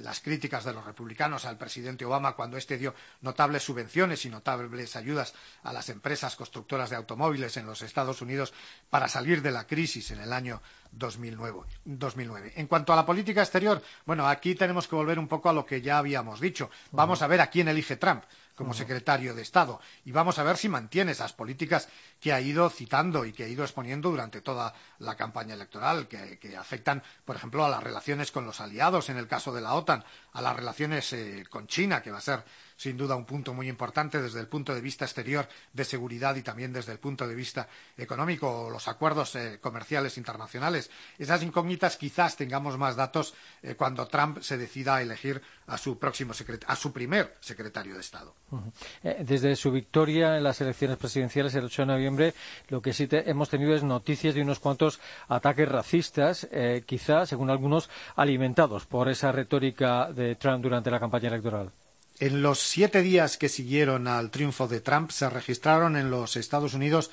las 0.00 0.20
críticas 0.20 0.64
de 0.64 0.72
los 0.72 0.84
republicanos 0.84 1.44
al 1.44 1.58
presidente 1.58 2.04
Obama 2.04 2.34
cuando 2.34 2.56
éste 2.56 2.78
dio 2.78 2.94
notables 3.20 3.62
subvenciones 3.62 4.24
y 4.24 4.30
notables 4.30 4.96
ayudas 4.96 5.34
a 5.62 5.72
las 5.72 5.88
empresas 5.88 6.36
constructoras 6.36 6.90
de 6.90 6.96
automóviles 6.96 7.56
en 7.56 7.66
los 7.66 7.82
Estados 7.82 8.22
Unidos 8.22 8.52
para 8.90 9.08
salir 9.08 9.42
de 9.42 9.50
la 9.50 9.66
crisis 9.66 10.10
en 10.10 10.20
el 10.20 10.32
año 10.32 10.62
2009. 10.92 11.60
2009. 11.84 12.52
En 12.56 12.66
cuanto 12.66 12.92
a 12.92 12.96
la 12.96 13.06
política 13.06 13.42
exterior, 13.42 13.82
bueno, 14.06 14.28
aquí 14.28 14.54
tenemos 14.54 14.88
que 14.88 14.96
volver 14.96 15.18
un 15.18 15.28
poco 15.28 15.48
a 15.48 15.52
lo 15.52 15.66
que 15.66 15.80
ya 15.80 15.98
habíamos 15.98 16.40
dicho. 16.40 16.70
Vamos 16.92 17.22
a 17.22 17.26
ver 17.26 17.40
a 17.40 17.48
quién 17.48 17.68
elige 17.68 17.96
Trump 17.96 18.24
como 18.54 18.72
secretario 18.72 19.34
de 19.34 19.42
Estado. 19.42 19.80
Y 20.04 20.12
vamos 20.12 20.38
a 20.38 20.44
ver 20.44 20.56
si 20.56 20.68
mantiene 20.68 21.12
esas 21.12 21.32
políticas 21.32 21.88
que 22.24 22.32
ha 22.32 22.40
ido 22.40 22.70
citando 22.70 23.26
y 23.26 23.34
que 23.34 23.44
ha 23.44 23.48
ido 23.48 23.64
exponiendo 23.64 24.08
durante 24.08 24.40
toda 24.40 24.72
la 25.00 25.14
campaña 25.14 25.52
electoral, 25.52 26.08
que, 26.08 26.56
afectan, 26.56 27.02
por 27.22 27.36
ejemplo, 27.36 27.62
a 27.62 27.68
las 27.68 27.82
relaciones 27.82 28.32
con 28.32 28.46
los 28.46 28.62
aliados, 28.62 29.10
en 29.10 29.18
el 29.18 29.28
caso 29.28 29.52
de 29.52 29.60
la 29.60 29.74
OTAN, 29.74 30.02
a 30.32 30.40
las 30.40 30.56
relaciones 30.56 31.12
eh, 31.12 31.44
con 31.50 31.66
China, 31.66 32.00
que 32.00 32.10
va 32.10 32.16
a 32.16 32.22
ser 32.22 32.42
sin 32.76 32.96
duda 32.96 33.14
un 33.14 33.24
punto 33.24 33.54
muy 33.54 33.68
importante 33.68 34.20
desde 34.20 34.40
el 34.40 34.48
punto 34.48 34.74
de 34.74 34.80
vista 34.80 35.04
exterior 35.04 35.46
de 35.72 35.84
seguridad 35.84 36.34
y 36.36 36.42
también 36.42 36.72
desde 36.72 36.92
el 36.92 36.98
punto 36.98 37.28
de 37.28 37.34
vista 37.34 37.68
económico, 37.96 38.68
los 38.70 38.88
acuerdos 38.88 39.36
eh, 39.36 39.58
comerciales 39.60 40.16
internacionales. 40.18 40.90
Esas 41.18 41.42
incógnitas 41.42 41.96
quizás 41.96 42.36
tengamos 42.36 42.78
más 42.78 42.96
datos 42.96 43.34
eh, 43.62 43.74
cuando 43.74 44.06
Trump 44.08 44.40
se 44.40 44.56
decida 44.56 44.96
a 44.96 45.02
elegir 45.02 45.40
a 45.66 45.78
su 45.78 45.98
próximo 45.98 46.32
a 46.66 46.76
su 46.76 46.92
primer 46.92 47.36
secretario 47.40 47.94
de 47.94 48.00
Estado. 48.00 48.34
Desde 49.02 49.56
su 49.56 49.70
victoria 49.70 50.36
en 50.36 50.44
las 50.44 50.60
elecciones 50.60 50.96
presidenciales 50.96 51.54
el 51.54 51.64
8 51.64 51.82
de 51.82 51.86
noviembre, 51.86 52.13
lo 52.68 52.82
que 52.82 52.92
sí 52.92 53.08
hemos 53.10 53.48
tenido 53.48 53.74
es 53.74 53.82
noticias 53.82 54.34
de 54.34 54.42
unos 54.42 54.60
cuantos 54.60 55.00
ataques 55.28 55.68
racistas, 55.68 56.48
quizá, 56.86 57.26
según 57.26 57.50
algunos, 57.50 57.90
alimentados 58.16 58.86
por 58.86 59.08
esa 59.08 59.32
retórica 59.32 60.12
de 60.12 60.34
Trump 60.36 60.62
durante 60.62 60.90
la 60.90 61.00
campaña 61.00 61.28
electoral. 61.28 61.70
En 62.20 62.42
los 62.42 62.60
siete 62.60 63.02
días 63.02 63.36
que 63.36 63.48
siguieron 63.48 64.06
al 64.06 64.30
triunfo 64.30 64.68
de 64.68 64.80
Trump 64.80 65.10
se 65.10 65.28
registraron 65.28 65.96
en 65.96 66.10
los 66.10 66.36
Estados 66.36 66.74
Unidos 66.74 67.10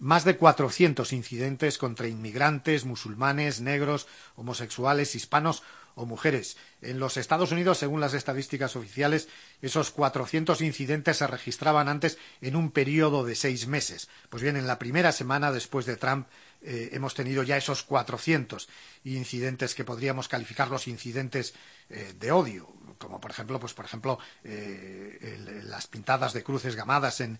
más 0.00 0.24
de 0.24 0.36
400 0.36 1.12
incidentes 1.12 1.78
contra 1.78 2.08
inmigrantes, 2.08 2.84
musulmanes, 2.84 3.60
negros, 3.60 4.08
homosexuales, 4.34 5.14
hispanos 5.14 5.62
o 5.94 6.06
mujeres. 6.06 6.56
En 6.80 6.98
los 6.98 7.16
Estados 7.16 7.52
Unidos, 7.52 7.78
según 7.78 8.00
las 8.00 8.14
estadísticas 8.14 8.76
oficiales, 8.76 9.28
esos 9.60 9.90
400 9.90 10.60
incidentes 10.60 11.18
se 11.18 11.26
registraban 11.26 11.88
antes 11.88 12.18
en 12.40 12.56
un 12.56 12.70
periodo 12.70 13.24
de 13.24 13.34
seis 13.34 13.66
meses. 13.66 14.08
Pues 14.30 14.42
bien, 14.42 14.56
en 14.56 14.66
la 14.66 14.78
primera 14.78 15.12
semana 15.12 15.52
después 15.52 15.86
de 15.86 15.96
Trump 15.96 16.26
eh, 16.62 16.90
hemos 16.92 17.14
tenido 17.14 17.42
ya 17.42 17.56
esos 17.56 17.82
400 17.82 18.68
incidentes 19.04 19.74
que 19.74 19.84
podríamos 19.84 20.28
calificar 20.28 20.68
los 20.68 20.86
incidentes 20.86 21.54
eh, 21.92 22.14
de 22.18 22.32
odio, 22.32 22.68
como 22.96 23.20
por 23.20 23.30
ejemplo, 23.30 23.60
pues 23.60 23.74
por 23.74 23.84
ejemplo, 23.84 24.18
eh, 24.44 25.62
las 25.64 25.88
pintadas 25.88 26.32
de 26.32 26.42
cruces 26.42 26.76
gamadas 26.76 27.20
en, 27.20 27.38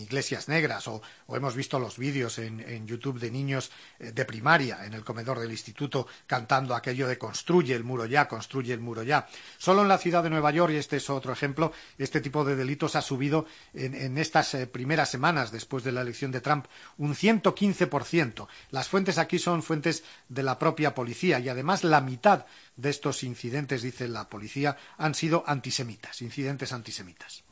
iglesias 0.00 0.48
negras, 0.48 0.86
o, 0.88 1.02
hemos 1.28 1.54
visto 1.56 1.78
los 1.78 1.98
vídeos 1.98 2.38
en, 2.38 2.86
YouTube 2.86 3.18
de 3.18 3.30
niños 3.30 3.72
de 3.98 4.24
primaria 4.24 4.86
en 4.86 4.94
el 4.94 5.04
comedor 5.04 5.40
del 5.40 5.50
instituto 5.50 6.06
cantando 6.26 6.74
aquello 6.74 7.08
de 7.08 7.18
construye 7.18 7.74
el 7.74 7.82
muro 7.82 8.06
ya, 8.06 8.28
construye 8.28 8.72
el 8.72 8.80
muro 8.80 9.02
ya. 9.02 9.26
Solo 9.58 9.82
en 9.82 9.88
la 9.88 9.98
ciudad 9.98 10.22
de 10.22 10.30
Nueva 10.30 10.52
York, 10.52 10.72
y 10.72 10.76
este 10.76 10.96
es 10.98 11.10
otro 11.10 11.32
ejemplo, 11.32 11.72
este 11.98 12.20
tipo 12.20 12.44
de 12.44 12.54
delitos 12.54 12.94
ha 12.94 13.02
subido 13.02 13.46
en, 13.74 14.16
estas 14.18 14.56
primeras 14.70 15.10
semanas 15.10 15.50
después 15.50 15.82
de 15.82 15.92
la 15.92 16.02
elección 16.02 16.30
de 16.30 16.40
Trump 16.40 16.66
un 16.98 17.14
115%. 17.14 18.46
Las 18.70 18.88
fuentes 18.88 19.18
aquí 19.18 19.40
son 19.40 19.64
fuentes 19.64 20.04
de 20.28 20.44
la 20.44 20.58
propia 20.58 20.94
policía 20.94 21.40
y 21.40 21.48
además 21.48 21.82
la 21.82 22.00
mitad 22.00 22.46
de 22.76 22.90
estos 22.90 23.22
incidentes, 23.22 23.82
dice 23.82 24.06
la 24.06 24.28
policía, 24.28 24.76
han 24.98 25.14
sido 25.14 25.42
antisemitas, 25.46 26.22
incidentes 26.22 26.72
antisemitas. 26.72 27.42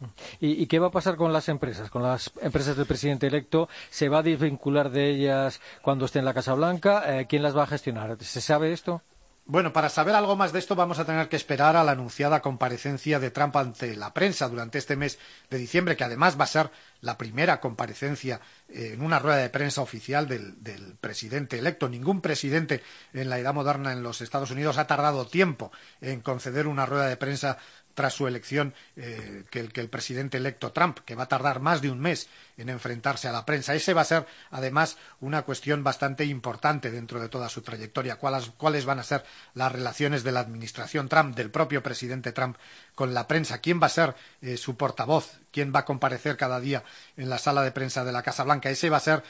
¿Y, 0.40 0.66
qué 0.66 0.78
va 0.78 0.88
a 0.88 0.93
pasar 0.93 1.16
con 1.16 1.33
las 1.33 1.49
empresas, 1.49 1.90
con 1.90 2.02
las 2.02 2.31
empresas 2.40 2.76
del 2.76 2.87
presidente 2.87 3.26
electo? 3.26 3.69
¿Se 3.90 4.09
va 4.09 4.19
a 4.19 4.23
desvincular 4.23 4.90
de 4.90 5.11
ellas 5.11 5.61
cuando 5.83 6.04
esté 6.04 6.19
en 6.19 6.26
la 6.26 6.35
Casa 6.35 6.54
Blanca? 6.54 7.21
Eh, 7.21 7.26
¿Quién 7.26 7.43
las 7.43 7.57
va 7.57 7.64
a 7.64 7.69
gestionar? 7.69 8.16
¿Se 8.23 8.40
sabe 8.40 8.73
esto? 8.73 9.02
Bueno, 9.47 9.75
para 9.75 9.91
saber 9.91 10.15
algo 10.15 10.37
más 10.37 10.55
de 10.55 10.59
esto 10.59 10.75
vamos 10.75 10.99
a 10.99 11.05
tener 11.05 11.29
que 11.29 11.37
esperar 11.37 11.77
a 11.77 11.85
la 11.85 11.93
anunciada 11.93 12.41
comparecencia 12.41 13.21
de 13.21 13.31
Trump 13.31 13.55
ante 13.57 13.95
la 13.95 14.15
prensa 14.15 14.49
durante 14.49 14.79
este 14.79 14.97
mes 14.97 15.19
de 15.51 15.59
diciembre, 15.59 15.97
que 15.97 16.05
además 16.05 16.41
va 16.41 16.45
a 16.45 16.47
ser 16.47 16.71
la 17.03 17.19
primera 17.19 17.61
comparecencia 17.61 18.41
eh, 18.71 18.93
en 18.95 19.03
una 19.03 19.19
rueda 19.19 19.37
de 19.37 19.51
prensa 19.51 19.83
oficial 19.83 20.27
del, 20.27 20.55
presidente 20.99 21.59
electo. 21.59 21.91
Ningún 21.91 22.23
presidente 22.23 22.83
en 23.13 23.29
la 23.29 23.39
edad 23.39 23.53
moderna 23.53 23.93
en 23.93 24.03
los 24.03 24.23
Estados 24.23 24.51
Unidos 24.51 24.79
ha 24.79 24.87
tardado 24.87 25.27
tiempo 25.27 25.71
en 26.01 26.23
conceder 26.23 26.67
una 26.67 26.87
rueda 26.87 27.07
de 27.07 27.19
prensa 27.19 27.59
tras 27.93 28.15
su 28.15 28.27
elección 28.27 28.73
eh, 28.97 29.45
que, 29.51 29.61
el, 29.61 29.89
presidente 29.91 30.39
electo 30.39 30.73
Trump, 30.73 31.01
que 31.05 31.15
va 31.15 31.25
a 31.25 31.29
tardar 31.29 31.61
más 31.61 31.83
de 31.83 31.91
un 31.91 32.01
mes 32.01 32.29
en 32.56 32.68
enfrentarse 32.68 33.28
a 33.28 33.32
la 33.32 33.44
prensa. 33.44 33.75
Ese 33.75 33.94
va 33.94 34.02
a 34.02 34.06
ser, 34.06 34.26
además, 34.50 34.96
una 35.20 35.42
cuestión 35.42 35.84
bastante 35.84 36.25
importante 36.25 36.90
dentro 36.90 37.20
de 37.20 37.28
toda 37.28 37.49
su 37.49 37.62
trayectoria. 37.62 38.16
¿Cuáles, 38.16 38.84
van 38.84 38.99
a 38.99 39.02
ser 39.02 39.25
las 39.54 39.73
relaciones 39.73 40.25
de 40.25 40.32
la 40.32 40.40
administración 40.40 41.08
Trump, 41.08 41.37
del 41.37 41.50
propio 41.50 41.82
presidente 41.82 42.32
Trump, 42.32 42.56
con 42.94 43.14
la 43.14 43.26
prensa? 43.26 43.58
¿Quién 43.58 43.80
va 43.82 43.87
a 43.87 43.90
ser 43.90 44.14
eh, 44.42 44.56
su 44.56 44.76
portavoz? 44.76 45.40
¿Quién 45.54 45.73
va 45.73 45.80
a 45.80 45.84
comparecer 45.84 46.37
cada 46.37 46.58
día 46.58 46.82
en 47.16 47.30
la 47.30 47.38
sala 47.38 47.62
de 47.62 47.70
prensa 47.70 48.04
de 48.04 48.11
la 48.11 48.25
Casa 48.25 48.42
Blanca? 48.42 48.70
Ese 48.70 48.90
va 48.90 48.96
a 48.96 49.00
ser, 49.00 49.23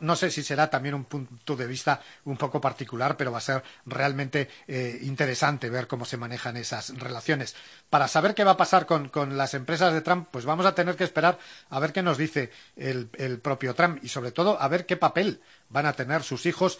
no, 0.00 0.16
sé 0.16 0.30
si 0.30 0.42
será 0.42 0.70
también 0.70 0.94
un 0.94 1.04
punto 1.04 1.54
de 1.54 1.66
vista 1.66 2.00
un 2.24 2.38
poco 2.38 2.62
particular, 2.62 3.18
pero 3.18 3.30
va 3.30 3.36
a 3.36 3.42
ser 3.42 3.62
realmente 3.84 4.48
eh, 4.68 4.98
interesante 5.02 5.68
ver 5.68 5.86
cómo 5.86 6.06
se 6.06 6.16
manejan 6.16 6.56
esas 6.56 6.98
relaciones. 6.98 7.54
Para 7.90 8.08
saber 8.08 8.34
qué 8.34 8.42
va 8.42 8.52
a 8.52 8.56
pasar 8.56 8.86
con, 8.86 9.10
las 9.36 9.52
empresas 9.52 9.92
de 9.92 10.00
Trump, 10.00 10.28
pues 10.30 10.46
vamos 10.46 10.64
a 10.64 10.74
tener 10.74 10.96
que 10.96 11.04
esperar 11.04 11.38
a 11.68 11.78
ver 11.78 11.92
qué 11.92 12.02
nos 12.02 12.16
dice 12.16 12.50
el, 12.76 13.40
propio 13.40 13.74
Trump 13.74 13.98
y 14.02 14.08
sobre 14.08 14.32
todo 14.32 14.60
a 14.60 14.68
ver 14.68 14.86
qué 14.86 14.96
papel 14.96 15.40
van 15.68 15.86
a 15.86 15.94
tener 15.94 16.22
sus 16.22 16.46
hijos 16.46 16.78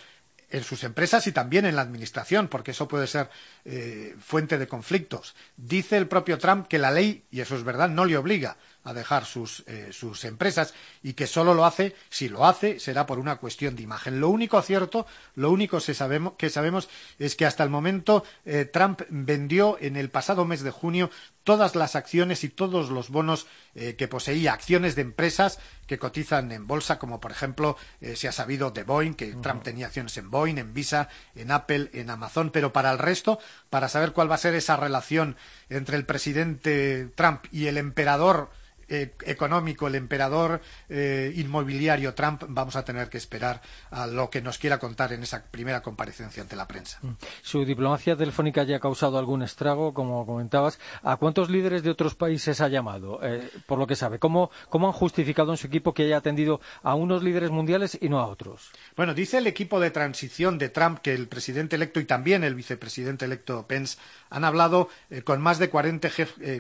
en 0.49 0.63
sus 0.63 0.85
empresas 0.85 1.27
y 1.27 1.33
también 1.33 1.67
en 1.67 1.75
la 1.75 1.83
administración, 1.83 2.47
porque 2.49 2.71
eso 2.71 2.87
puede 2.87 3.09
ser 3.09 3.29
eh, 3.65 4.15
fuente 4.21 4.59
de 4.59 4.69
conflictos. 4.69 5.35
Dice 5.57 5.97
el 5.97 6.07
propio 6.07 6.39
Trump 6.39 6.69
que 6.69 6.79
la 6.79 6.93
ley, 6.93 7.25
y 7.33 7.41
eso 7.41 7.57
es 7.57 7.65
verdad, 7.65 7.89
no 7.89 8.05
le 8.05 8.17
obliga 8.17 8.57
a 8.85 8.95
dejar 8.95 9.25
sus, 9.25 9.65
eh, 9.67 9.89
sus, 9.91 10.25
empresas 10.25 10.73
y 11.03 11.15
que 11.15 11.27
solo 11.27 11.55
lo 11.55 11.65
hace, 11.65 11.97
si 12.09 12.29
lo 12.29 12.47
hace, 12.47 12.79
será 12.79 13.05
por 13.05 13.19
una 13.19 13.37
cuestión 13.37 13.75
de 13.75 13.83
imagen. 13.83 14.21
Lo 14.21 14.29
único 14.29 14.63
cierto, 14.63 15.07
lo 15.35 15.51
único 15.51 15.79
que 15.81 16.51
sabemos, 16.51 16.89
es 17.19 17.35
que 17.35 17.47
hasta 17.47 17.65
el 17.65 17.71
momento 17.71 18.23
eh, 18.45 18.65
Trump 18.65 19.03
vendió 19.09 19.77
en 19.81 19.97
el 19.97 20.11
pasado 20.11 20.45
mes 20.45 20.63
de 20.63 20.71
junio 20.71 21.11
todas 21.47 21.75
las 21.75 21.97
acciones 21.97 22.45
y 22.45 22.51
todos 22.51 22.91
los 22.91 23.09
bonos 23.09 23.47
eh, 23.75 23.97
que 23.97 24.09
poseía, 24.09 24.53
acciones 24.53 24.95
de 24.97 25.01
empresas 25.01 25.59
que 25.87 25.99
cotizan 25.99 26.53
en 26.53 26.67
bolsa, 26.67 26.99
como 26.99 27.21
por 27.21 27.31
ejemplo 27.31 27.77
se 28.15 28.27
ha 28.27 28.33
sabido 28.33 28.73
de 28.73 28.83
Boeing, 28.83 29.15
que 29.15 29.33
Trump 29.35 29.63
tenía 29.63 29.87
acciones 29.87 30.17
en 30.17 30.33
Boeing, 30.33 30.59
en 30.59 30.75
Visa, 30.75 31.09
en 31.37 31.53
Apple, 31.53 31.91
en 31.93 32.11
Amazon, 32.11 32.51
pero 32.51 32.73
para 32.73 32.91
el 32.91 32.99
resto, 32.99 33.39
para 33.71 33.89
saber 33.89 34.13
cuál 34.13 34.29
va 34.29 34.35
a 34.35 34.39
ser 34.39 34.57
esa 34.57 34.77
relación 34.77 35.37
entre 35.71 35.97
el 35.97 36.05
presidente 36.05 37.09
Trump 37.15 37.45
y 37.53 37.69
el 37.69 37.79
emperador 37.79 38.51
eh, 38.89 39.15
económico, 39.25 39.89
el 39.89 39.97
emperador 39.97 40.61
eh, 40.89 41.33
inmobiliario 41.37 42.15
Trump, 42.15 42.45
vamos 42.47 42.77
a 42.77 42.85
tener 42.85 43.09
que 43.09 43.19
esperar 43.19 43.61
a 43.91 44.07
lo 44.07 44.31
que 44.31 44.41
nos 44.41 44.59
quiera 44.59 44.79
contar 44.79 45.13
en 45.13 45.25
esa 45.25 45.43
primera 45.43 45.83
comparecencia 45.83 46.41
ante 46.41 46.55
la 46.55 46.69
prensa. 46.69 46.99
Mm. 47.03 47.15
Su 47.43 47.65
diplomacia 47.65 48.17
telefónica 48.17 48.63
ya 48.63 48.77
ha 48.77 48.81
causado 48.81 49.19
algún 49.19 49.43
estrago, 49.43 49.93
como 49.93 50.25
comentabas. 50.25 50.79
¿A 51.03 51.17
cuántos 51.17 51.51
líderes 51.51 51.83
de 51.83 51.91
otros 51.91 52.15
países 52.15 52.61
ha 52.61 52.69
llamado, 52.69 53.19
eh, 53.25 53.51
por 53.67 53.79
lo 53.79 53.89
que 53.89 53.97
sabe? 53.97 54.21
¿Cómo, 54.21 54.53
¿Cómo 54.69 54.87
han 54.87 54.93
justificado 54.93 55.51
en 55.51 55.57
su 55.57 55.67
equipo 55.67 55.93
que 55.93 56.05
haya 56.05 56.19
atendido 56.19 56.61
a 56.85 56.95
unos 56.95 57.25
líderes 57.25 57.51
mundiales 57.51 57.99
y 58.01 58.09
no 58.09 58.21
a 58.21 58.29
otros? 58.29 58.71
Bueno, 58.97 59.15
dice 59.15 59.39
el 59.39 59.49
equipo 59.49 59.81
de 59.81 59.91
transición 59.91 60.59
de 60.59 60.69
Trump 60.69 61.01
que 61.01 61.13
el 61.13 61.27
presidente 61.27 61.75
electo 61.75 61.99
y 61.99 62.05
también 62.05 62.45
el 62.45 62.55
vicepresidente 62.55 63.25
electo 63.25 63.67
Pence 63.67 63.99
han 64.31 64.45
hablado 64.45 64.89
con 65.25 65.41
más 65.41 65.59
de 65.59 65.71
40, 65.71 66.09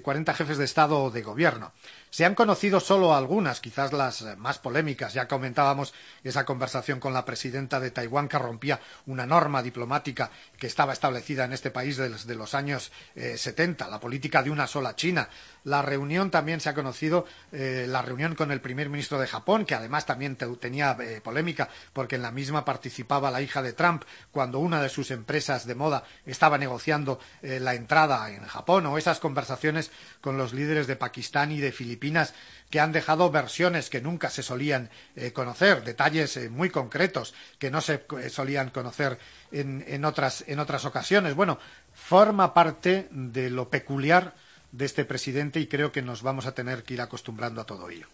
40 0.02 0.34
jefes 0.34 0.58
de 0.58 0.64
Estado 0.64 1.02
o 1.02 1.10
de 1.10 1.22
Gobierno. 1.22 1.72
Se 2.10 2.24
han 2.24 2.34
conocido 2.34 2.80
solo 2.80 3.14
algunas, 3.14 3.60
quizás 3.60 3.92
las 3.92 4.22
eh, 4.22 4.36
más 4.36 4.58
polémicas. 4.58 5.12
Ya 5.12 5.28
comentábamos 5.28 5.92
esa 6.22 6.44
conversación 6.44 7.00
con 7.00 7.12
la 7.12 7.24
presidenta 7.24 7.80
de 7.80 7.90
Taiwán 7.90 8.28
que 8.28 8.38
rompía 8.38 8.80
una 9.06 9.26
norma 9.26 9.62
diplomática 9.62 10.30
que 10.58 10.66
estaba 10.66 10.92
establecida 10.92 11.44
en 11.44 11.52
este 11.52 11.70
país 11.70 11.96
desde 11.96 12.34
los 12.34 12.54
años 12.54 12.92
eh, 13.14 13.36
setenta, 13.36 13.88
la 13.88 14.00
política 14.00 14.42
de 14.42 14.50
una 14.50 14.66
sola 14.66 14.96
China. 14.96 15.28
La 15.66 15.82
reunión 15.82 16.30
también 16.30 16.60
se 16.60 16.68
ha 16.68 16.74
conocido, 16.74 17.26
eh, 17.52 17.84
la 17.86 18.00
reunión 18.00 18.34
con 18.34 18.50
el 18.50 18.60
primer 18.60 18.88
ministro 18.88 19.18
de 19.18 19.26
Japón, 19.26 19.66
que 19.66 19.74
además 19.74 20.06
también 20.06 20.36
tenía 20.36 20.96
polémica 21.22 21.68
porque 21.92 22.16
en 22.16 22.22
la 22.22 22.30
misma 22.30 22.64
participaba 22.64 23.30
la 23.30 23.42
hija 23.42 23.60
de 23.62 23.74
Trump 23.74 24.04
cuando 24.32 24.58
una 24.58 24.80
de 24.80 24.88
sus 24.88 25.10
empresas 25.10 25.66
de 25.66 25.74
moda 25.74 26.04
estaba 26.24 26.56
negociando 26.56 27.20
la 27.42 27.74
entrada 27.74 28.30
en 28.30 28.44
Japón, 28.44 28.86
o 28.86 28.96
esas 28.96 29.18
conversaciones 29.18 29.90
con 30.20 30.38
los 30.38 30.52
líderes 30.52 30.86
de 30.86 30.96
Pakistán 30.96 31.52
y 31.52 31.60
de 31.60 31.72
Filipinas 31.72 32.32
que 32.70 32.80
han 32.80 32.92
dejado 32.92 33.30
versiones 33.30 33.90
que 33.90 34.00
nunca 34.00 34.30
se 34.30 34.42
solían 34.42 34.90
eh, 35.14 35.32
conocer, 35.32 35.84
detalles 35.84 36.36
eh, 36.36 36.48
muy 36.48 36.70
concretos 36.70 37.34
que 37.58 37.70
no 37.70 37.80
se 37.80 38.04
eh, 38.20 38.28
solían 38.28 38.70
conocer 38.70 39.18
en, 39.52 40.04
otras, 40.04 40.44
en 40.48 40.58
otras 40.58 40.84
ocasiones. 40.84 41.34
Bueno, 41.34 41.58
forma 41.94 42.52
parte 42.52 43.08
de 43.10 43.50
lo 43.50 43.70
peculiar 43.70 44.34
de 44.76 44.84
este 44.84 45.06
presidente 45.06 45.58
y 45.58 45.66
creo 45.66 45.90
que 45.90 46.02
nos 46.02 46.22
vamos 46.22 46.44
a 46.44 46.52
tener 46.52 46.82
que 46.82 46.94
ir 46.94 47.00
acostumbrando 47.00 47.60
a 47.60 47.64
todo 47.64 47.88
ello. 47.88 48.06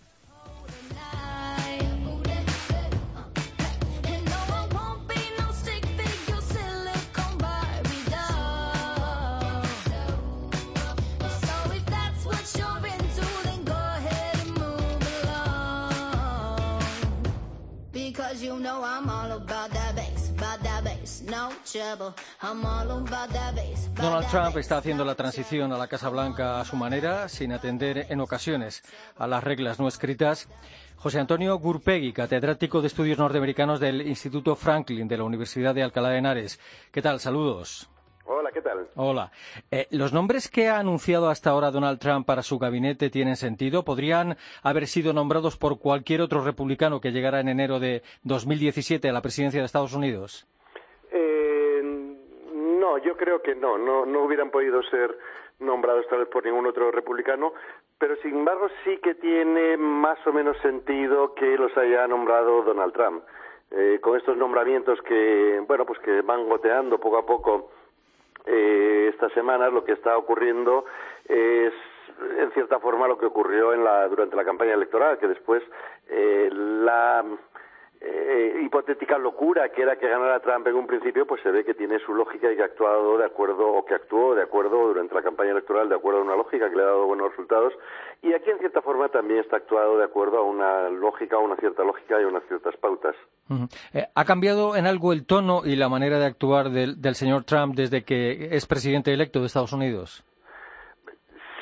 You 18.40 18.58
know 18.58 18.82
I'm 18.82 19.08
all 19.08 19.30
about 19.32 19.70
that 19.72 19.81
Donald 23.94 24.26
Trump 24.30 24.56
está 24.56 24.78
haciendo 24.78 25.04
la 25.04 25.14
transición 25.14 25.72
a 25.72 25.78
la 25.78 25.86
Casa 25.86 26.08
Blanca 26.08 26.60
a 26.60 26.64
su 26.64 26.76
manera, 26.76 27.28
sin 27.28 27.52
atender 27.52 28.06
en 28.08 28.20
ocasiones 28.20 28.82
a 29.16 29.26
las 29.26 29.44
reglas 29.44 29.78
no 29.78 29.88
escritas. 29.88 30.48
José 30.96 31.18
Antonio 31.18 31.58
Gurpegui, 31.58 32.12
catedrático 32.12 32.80
de 32.80 32.86
Estudios 32.86 33.18
Norteamericanos 33.18 33.80
del 33.80 34.06
Instituto 34.06 34.54
Franklin 34.54 35.08
de 35.08 35.16
la 35.16 35.24
Universidad 35.24 35.74
de 35.74 35.82
Alcalá 35.82 36.10
de 36.10 36.18
Henares. 36.18 36.60
¿Qué 36.92 37.02
tal? 37.02 37.18
Saludos. 37.18 37.88
Hola, 38.24 38.50
¿qué 38.52 38.62
tal? 38.62 38.88
Hola. 38.94 39.32
Eh, 39.70 39.88
¿Los 39.90 40.12
nombres 40.12 40.48
que 40.48 40.68
ha 40.68 40.78
anunciado 40.78 41.28
hasta 41.28 41.50
ahora 41.50 41.72
Donald 41.72 41.98
Trump 41.98 42.24
para 42.24 42.42
su 42.42 42.58
gabinete 42.58 43.10
tienen 43.10 43.36
sentido? 43.36 43.84
¿Podrían 43.84 44.36
haber 44.62 44.86
sido 44.86 45.12
nombrados 45.12 45.56
por 45.56 45.80
cualquier 45.80 46.20
otro 46.20 46.44
republicano 46.44 47.00
que 47.00 47.10
llegara 47.10 47.40
en 47.40 47.48
enero 47.48 47.80
de 47.80 48.02
2017 48.22 49.08
a 49.08 49.12
la 49.12 49.22
presidencia 49.22 49.60
de 49.60 49.66
Estados 49.66 49.94
Unidos? 49.94 50.46
No, 52.92 52.98
yo 52.98 53.16
creo 53.16 53.40
que 53.40 53.54
no, 53.54 53.78
no, 53.78 54.04
no 54.04 54.20
hubieran 54.20 54.50
podido 54.50 54.82
ser 54.82 55.16
nombrados 55.60 56.06
tal 56.08 56.18
vez 56.18 56.28
por 56.28 56.44
ningún 56.44 56.66
otro 56.66 56.90
republicano, 56.90 57.54
pero 57.96 58.16
sin 58.16 58.34
embargo 58.36 58.68
sí 58.84 58.98
que 58.98 59.14
tiene 59.14 59.78
más 59.78 60.18
o 60.26 60.32
menos 60.32 60.58
sentido 60.58 61.34
que 61.34 61.56
los 61.56 61.74
haya 61.78 62.06
nombrado 62.06 62.62
Donald 62.62 62.92
Trump. 62.92 63.24
Eh, 63.70 63.98
con 64.02 64.18
estos 64.18 64.36
nombramientos 64.36 65.00
que, 65.00 65.64
bueno, 65.66 65.86
pues 65.86 65.98
que 66.00 66.20
van 66.20 66.46
goteando 66.46 66.98
poco 66.98 67.16
a 67.16 67.24
poco 67.24 67.70
eh, 68.44 69.08
estas 69.10 69.32
semanas, 69.32 69.72
lo 69.72 69.84
que 69.84 69.92
está 69.92 70.18
ocurriendo 70.18 70.84
es 71.26 71.72
en 72.38 72.52
cierta 72.52 72.78
forma 72.78 73.08
lo 73.08 73.16
que 73.16 73.24
ocurrió 73.24 73.72
en 73.72 73.84
la, 73.84 74.06
durante 74.08 74.36
la 74.36 74.44
campaña 74.44 74.74
electoral, 74.74 75.16
que 75.16 75.28
después 75.28 75.62
eh, 76.10 76.50
la 76.52 77.24
eh, 78.04 78.62
hipotética 78.64 79.18
locura 79.18 79.68
que 79.68 79.82
era 79.82 79.96
que 79.96 80.08
ganara 80.08 80.40
Trump 80.40 80.66
en 80.66 80.74
un 80.74 80.86
principio, 80.86 81.26
pues 81.26 81.42
se 81.42 81.50
ve 81.50 81.64
que 81.64 81.74
tiene 81.74 81.98
su 82.00 82.14
lógica 82.14 82.50
y 82.50 82.56
que 82.56 82.62
ha 82.62 82.66
actuado 82.66 83.18
de 83.18 83.24
acuerdo, 83.24 83.68
o 83.68 83.84
que 83.84 83.94
actuó 83.94 84.34
de 84.34 84.42
acuerdo 84.42 84.88
durante 84.88 85.14
la 85.14 85.22
campaña 85.22 85.52
electoral, 85.52 85.88
de 85.88 85.94
acuerdo 85.94 86.20
a 86.20 86.24
una 86.24 86.36
lógica 86.36 86.68
que 86.68 86.76
le 86.76 86.82
ha 86.82 86.86
dado 86.86 87.06
buenos 87.06 87.30
resultados. 87.30 87.72
Y 88.22 88.32
aquí, 88.32 88.50
en 88.50 88.58
cierta 88.58 88.82
forma, 88.82 89.08
también 89.08 89.40
está 89.40 89.56
actuado 89.56 89.98
de 89.98 90.04
acuerdo 90.04 90.38
a 90.38 90.42
una 90.42 90.88
lógica, 90.88 91.36
a 91.36 91.40
una 91.40 91.56
cierta 91.56 91.84
lógica 91.84 92.20
y 92.20 92.24
a 92.24 92.28
unas 92.28 92.44
ciertas 92.48 92.76
pautas. 92.76 93.14
Ujú. 93.48 93.68
Eh, 93.94 94.06
¿Ha 94.14 94.24
cambiado 94.24 94.76
en 94.76 94.86
algo 94.86 95.12
el 95.12 95.26
tono 95.26 95.62
y 95.64 95.76
la 95.76 95.88
manera 95.88 96.18
de 96.18 96.26
actuar 96.26 96.70
del, 96.70 97.00
del 97.00 97.14
señor 97.14 97.44
Trump 97.44 97.74
desde 97.74 98.04
que 98.04 98.48
es 98.56 98.66
presidente 98.66 99.12
electo 99.12 99.40
de 99.40 99.46
Estados 99.46 99.72
Unidos? 99.72 100.24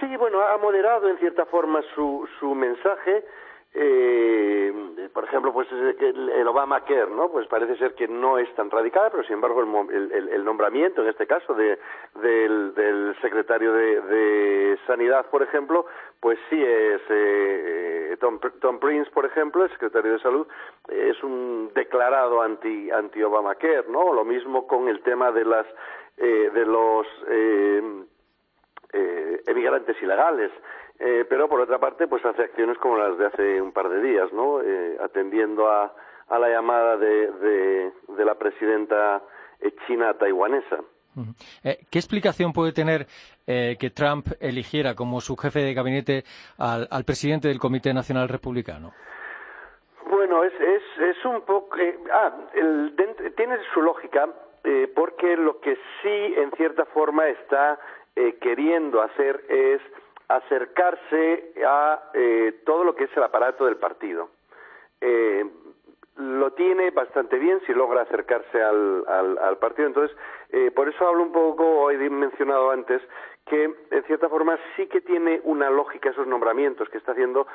Sí, 0.00 0.16
bueno, 0.16 0.40
ha 0.40 0.56
moderado 0.56 1.08
en 1.08 1.18
cierta 1.18 1.44
forma 1.44 1.80
su, 1.94 2.26
su 2.38 2.54
mensaje. 2.54 3.24
Eh, 3.72 5.08
por 5.12 5.24
ejemplo, 5.24 5.52
pues 5.52 5.68
eh, 5.72 5.96
el 6.34 6.48
Obamacare, 6.48 7.10
¿no? 7.10 7.30
Pues 7.30 7.46
parece 7.46 7.76
ser 7.76 7.94
que 7.94 8.08
no 8.08 8.38
es 8.38 8.52
tan 8.54 8.70
radical, 8.70 9.08
pero 9.10 9.22
sin 9.24 9.34
embargo 9.34 9.62
el, 9.62 10.12
el- 10.12 10.28
el- 10.28 10.44
nombramiento, 10.44 11.02
en 11.02 11.08
este 11.08 11.26
caso, 11.26 11.54
de, 11.54 11.78
del, 12.16 13.16
secretario 13.20 13.72
de, 13.72 14.78
Sanidad, 14.86 15.26
por 15.30 15.42
ejemplo, 15.42 15.86
pues 16.20 16.38
sí 16.48 16.60
es 16.60 17.00
eh, 17.10 18.16
Tom, 18.20 18.40
Tom 18.60 18.78
Prince, 18.80 19.10
por 19.12 19.24
ejemplo, 19.24 19.64
el 19.64 19.70
secretario 19.70 20.12
de 20.14 20.18
Salud, 20.20 20.46
eh, 20.88 21.12
es 21.14 21.22
un 21.22 21.70
declarado 21.74 22.42
anti 22.42 22.90
anti 22.90 23.22
Obamacare, 23.22 23.84
¿no? 23.88 24.12
Lo 24.12 24.24
mismo 24.24 24.66
con 24.66 24.88
el 24.88 25.00
tema 25.02 25.30
de 25.30 25.44
las 25.44 25.66
eh, 26.16 26.50
de 26.52 26.66
los 26.66 27.06
eh, 27.28 27.82
eh, 28.92 29.42
emigrantes 29.46 30.00
ilegales. 30.02 30.50
Eh, 31.02 31.24
pero 31.28 31.48
por 31.48 31.60
otra 31.60 31.78
parte, 31.78 32.06
pues 32.06 32.22
hace 32.26 32.42
acciones 32.42 32.76
como 32.76 32.98
las 32.98 33.16
de 33.16 33.26
hace 33.26 33.62
un 33.62 33.72
par 33.72 33.88
de 33.88 34.02
días, 34.02 34.30
¿no? 34.34 34.60
Eh, 34.60 34.98
atendiendo 35.00 35.66
a, 35.66 35.94
a 36.28 36.38
la 36.38 36.48
llamada 36.50 36.98
de, 36.98 37.30
de, 37.32 37.92
de 38.08 38.24
la 38.24 38.34
presidenta 38.34 39.22
eh, 39.60 39.72
china 39.86 40.12
taiwanesa. 40.18 40.80
Eh, 41.64 41.78
¿Qué 41.90 41.98
explicación 41.98 42.52
puede 42.52 42.72
tener 42.72 43.06
eh, 43.46 43.76
que 43.80 43.90
Trump 43.90 44.26
eligiera 44.40 44.94
como 44.94 45.20
su 45.20 45.36
jefe 45.36 45.60
de 45.60 45.74
gabinete 45.74 46.24
al, 46.58 46.86
al 46.90 47.04
presidente 47.04 47.48
del 47.48 47.58
Comité 47.58 47.94
Nacional 47.94 48.28
Republicano? 48.28 48.92
Bueno, 50.08 50.44
es, 50.44 50.52
es, 50.52 50.82
es 51.00 51.24
un 51.24 51.40
poco... 51.42 51.76
eh, 51.78 51.98
ah, 52.12 52.32
el, 52.54 52.94
tiene 53.36 53.56
su 53.72 53.80
lógica 53.80 54.28
eh, 54.64 54.92
porque 54.94 55.36
lo 55.36 55.60
que 55.60 55.76
sí, 56.02 56.34
en 56.36 56.50
cierta 56.52 56.84
forma, 56.84 57.26
está 57.28 57.78
eh, 58.16 58.36
queriendo 58.40 59.00
hacer 59.00 59.42
es 59.48 59.80
acercarse 60.36 61.52
a 61.66 62.10
eh, 62.14 62.60
todo 62.64 62.84
lo 62.84 62.94
que 62.94 63.04
es 63.04 63.16
el 63.16 63.22
aparato 63.22 63.66
del 63.66 63.76
partido. 63.76 64.30
Eh, 65.00 65.44
lo 66.16 66.52
tiene 66.52 66.90
bastante 66.90 67.38
bien 67.38 67.60
si 67.66 67.72
logra 67.72 68.02
acercarse 68.02 68.62
al, 68.62 69.04
al, 69.08 69.38
al 69.38 69.58
partido. 69.58 69.88
Entonces, 69.88 70.16
eh, 70.50 70.70
por 70.70 70.88
eso 70.88 71.06
hablo 71.06 71.22
un 71.22 71.32
poco, 71.32 71.90
he 71.90 71.96
mencionado 72.10 72.70
antes, 72.70 73.00
que 73.46 73.64
en 73.64 74.02
cierta 74.04 74.28
forma 74.28 74.58
sí 74.76 74.86
que 74.86 75.00
tiene 75.00 75.40
una 75.44 75.70
lógica 75.70 76.10
esos 76.10 76.26
nombramientos 76.26 76.88
que 76.90 76.98
está 76.98 77.12
haciendo, 77.12 77.46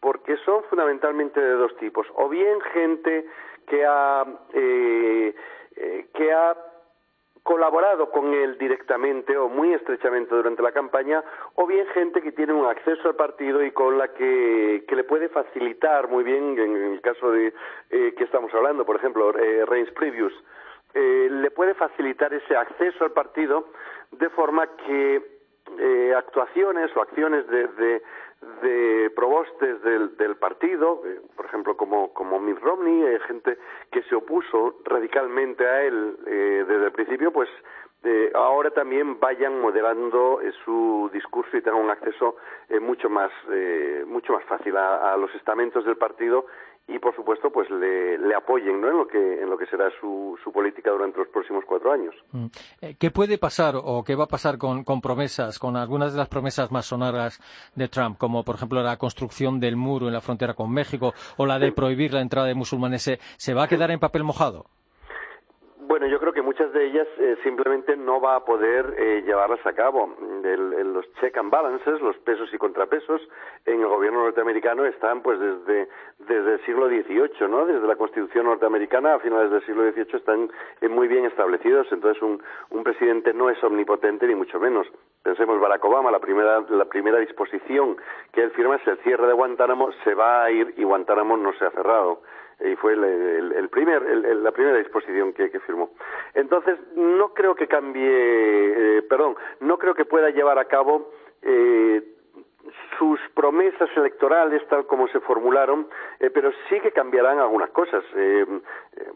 porque 0.00 0.36
son 0.38 0.64
fundamentalmente 0.64 1.40
de 1.40 1.52
dos 1.52 1.76
tipos. 1.76 2.06
O 2.14 2.28
bien 2.28 2.60
gente 2.72 3.26
que 3.66 3.84
ha, 3.86 4.24
eh, 4.52 5.34
eh, 5.76 6.06
que 6.14 6.32
ha 6.32 6.56
colaborado 7.44 8.10
con 8.10 8.32
él 8.32 8.56
directamente 8.58 9.36
o 9.36 9.48
muy 9.48 9.74
estrechamente 9.74 10.34
durante 10.34 10.62
la 10.62 10.72
campaña, 10.72 11.22
o 11.54 11.66
bien 11.66 11.86
gente 11.88 12.22
que 12.22 12.32
tiene 12.32 12.54
un 12.54 12.66
acceso 12.66 13.06
al 13.06 13.16
partido 13.16 13.62
y 13.62 13.70
con 13.70 13.98
la 13.98 14.08
que, 14.08 14.84
que 14.88 14.96
le 14.96 15.04
puede 15.04 15.28
facilitar 15.28 16.08
muy 16.08 16.24
bien, 16.24 16.58
en, 16.58 16.92
el 16.94 17.00
caso 17.02 17.30
de 17.30 17.52
eh, 17.90 18.14
que 18.16 18.24
estamos 18.24 18.52
hablando, 18.54 18.86
por 18.86 18.96
ejemplo, 18.96 19.38
eh, 19.38 19.64
Reigns 19.66 19.90
Previous, 19.92 20.32
eh, 20.94 21.28
le 21.30 21.50
puede 21.50 21.74
facilitar 21.74 22.32
ese 22.32 22.56
acceso 22.56 23.04
al 23.04 23.12
partido 23.12 23.66
de 24.12 24.30
forma 24.30 24.66
que 24.86 25.34
eh, 25.78 26.14
actuaciones 26.16 26.94
o 26.96 27.02
acciones 27.02 27.46
de, 27.48 27.66
de, 27.68 28.02
de 28.62 29.10
probostes 29.14 29.82
del, 29.82 30.16
del 30.16 30.36
partido, 30.36 31.02
por 31.36 31.46
ejemplo, 31.46 31.76
como, 31.76 32.12
como 32.12 32.38
Mitt 32.38 32.58
Romney, 32.60 33.02
eh, 33.02 33.20
gente 33.26 33.58
que 33.90 34.02
se 34.04 34.14
opuso 34.14 34.76
radicalmente 34.84 35.66
a 35.66 35.82
él 35.82 36.16
eh, 36.26 36.64
desde 36.66 36.86
el 36.86 36.92
principio, 36.92 37.32
pues 37.32 37.48
eh, 38.06 38.30
ahora 38.34 38.70
también 38.70 39.18
vayan 39.18 39.58
moderando 39.62 40.42
eh, 40.42 40.52
su 40.62 41.08
discurso 41.10 41.56
y 41.56 41.62
tengan 41.62 41.80
un 41.80 41.90
acceso 41.90 42.36
eh, 42.68 42.78
mucho 42.78 43.08
más 43.08 43.30
mucho 44.06 44.34
más 44.34 44.44
fácil 44.44 44.76
a 44.76 45.16
los 45.16 45.34
estamentos 45.34 45.84
del 45.86 45.96
partido 45.96 46.46
y 46.86 46.98
por 46.98 47.14
supuesto 47.16 47.50
pues 47.50 47.70
le, 47.70 48.18
le 48.18 48.34
apoyen 48.34 48.80
¿no? 48.80 48.88
en 48.88 48.98
lo 48.98 49.06
que 49.06 49.42
en 49.42 49.48
lo 49.48 49.56
que 49.56 49.66
será 49.66 49.90
su, 50.00 50.38
su 50.42 50.52
política 50.52 50.90
durante 50.90 51.18
los 51.18 51.28
próximos 51.28 51.64
cuatro 51.66 51.92
años. 51.92 52.14
Mm. 52.32 52.46
Eh, 52.82 52.94
¿Qué 52.98 53.10
puede 53.10 53.38
pasar 53.38 53.74
o 53.76 54.04
qué 54.04 54.14
va 54.14 54.24
a 54.24 54.28
pasar 54.28 54.58
con, 54.58 54.84
con 54.84 55.00
promesas, 55.00 55.58
con 55.58 55.76
algunas 55.76 56.12
de 56.12 56.18
las 56.18 56.28
promesas 56.28 56.70
más 56.70 56.86
sonadas 56.86 57.40
de 57.74 57.88
Trump, 57.88 58.18
como 58.18 58.44
por 58.44 58.56
ejemplo 58.56 58.82
la 58.82 58.98
construcción 58.98 59.60
del 59.60 59.76
muro 59.76 60.08
en 60.08 60.12
la 60.12 60.20
frontera 60.20 60.54
con 60.54 60.70
México 60.70 61.14
o 61.36 61.46
la 61.46 61.58
de 61.58 61.72
prohibir 61.72 62.12
la 62.12 62.20
entrada 62.20 62.46
de 62.46 62.54
musulmanes? 62.54 63.02
¿Se, 63.02 63.18
se 63.36 63.54
va 63.54 63.64
a 63.64 63.68
quedar 63.68 63.90
en 63.90 64.00
papel 64.00 64.24
mojado? 64.24 64.66
Bueno, 65.94 66.08
yo 66.08 66.18
creo 66.18 66.32
que 66.32 66.42
muchas 66.42 66.72
de 66.72 66.86
ellas 66.86 67.06
eh, 67.18 67.36
simplemente 67.44 67.96
no 67.96 68.20
va 68.20 68.34
a 68.34 68.44
poder 68.44 68.96
eh, 68.98 69.22
llevarlas 69.24 69.64
a 69.64 69.74
cabo. 69.74 70.12
El- 70.42 70.92
los 70.92 71.06
check 71.20 71.36
and 71.38 71.52
balances, 71.52 72.00
los 72.00 72.16
pesos 72.18 72.52
y 72.52 72.58
contrapesos 72.58 73.20
en 73.64 73.80
el 73.80 73.86
gobierno 73.86 74.24
norteamericano 74.24 74.84
están 74.86 75.22
pues 75.22 75.38
desde, 75.38 75.88
desde 76.18 76.54
el 76.54 76.64
siglo 76.64 76.88
XVIII, 76.88 77.48
¿no? 77.48 77.64
Desde 77.66 77.86
la 77.86 77.94
Constitución 77.94 78.46
norteamericana 78.46 79.14
a 79.14 79.18
finales 79.20 79.52
del 79.52 79.64
siglo 79.66 79.88
XVIII 79.92 80.16
están 80.16 80.50
eh, 80.80 80.88
muy 80.88 81.06
bien 81.06 81.26
establecidos. 81.26 81.86
Entonces 81.92 82.20
un, 82.24 82.42
un 82.70 82.82
presidente 82.82 83.32
no 83.32 83.48
es 83.48 83.62
omnipotente 83.62 84.26
ni 84.26 84.34
mucho 84.34 84.58
menos. 84.58 84.88
Pensemos 85.22 85.60
Barack 85.60 85.84
Obama, 85.84 86.10
la 86.10 86.18
primera, 86.18 86.60
la 86.70 86.86
primera 86.86 87.18
disposición 87.20 87.96
que 88.32 88.42
él 88.42 88.50
firma 88.50 88.74
es 88.76 88.86
el 88.88 88.98
cierre 89.04 89.28
de 89.28 89.32
Guantánamo, 89.32 89.92
se 90.02 90.14
va 90.14 90.42
a 90.42 90.50
ir 90.50 90.74
y 90.76 90.82
Guantánamo 90.82 91.36
no 91.36 91.52
se 91.52 91.64
ha 91.66 91.70
cerrado 91.70 92.20
y 92.60 92.76
fue 92.76 92.92
el, 92.94 93.04
el- 93.04 93.52
el 93.52 93.68
primer, 93.68 94.02
el- 94.02 94.42
la 94.42 94.52
primera 94.52 94.78
disposición 94.78 95.32
que, 95.32 95.50
que 95.50 95.60
firmó. 95.60 95.90
Entonces, 96.34 96.78
no 96.96 97.34
creo 97.34 97.54
que 97.54 97.66
cambie, 97.66 98.04
eh, 98.98 99.02
perdón, 99.02 99.36
no 99.60 99.78
creo 99.78 99.94
que 99.94 100.04
pueda 100.04 100.30
llevar 100.30 100.58
a 100.58 100.66
cabo 100.66 101.10
eh, 101.42 102.02
sus 102.98 103.20
promesas 103.34 103.88
electorales 103.96 104.66
tal 104.68 104.86
como 104.86 105.08
se 105.08 105.20
formularon, 105.20 105.88
eh, 106.20 106.30
pero 106.30 106.50
sí 106.68 106.80
que 106.80 106.92
cambiarán 106.92 107.38
algunas 107.38 107.70
cosas. 107.70 108.04
Eh, 108.16 108.46
eh, 108.96 109.12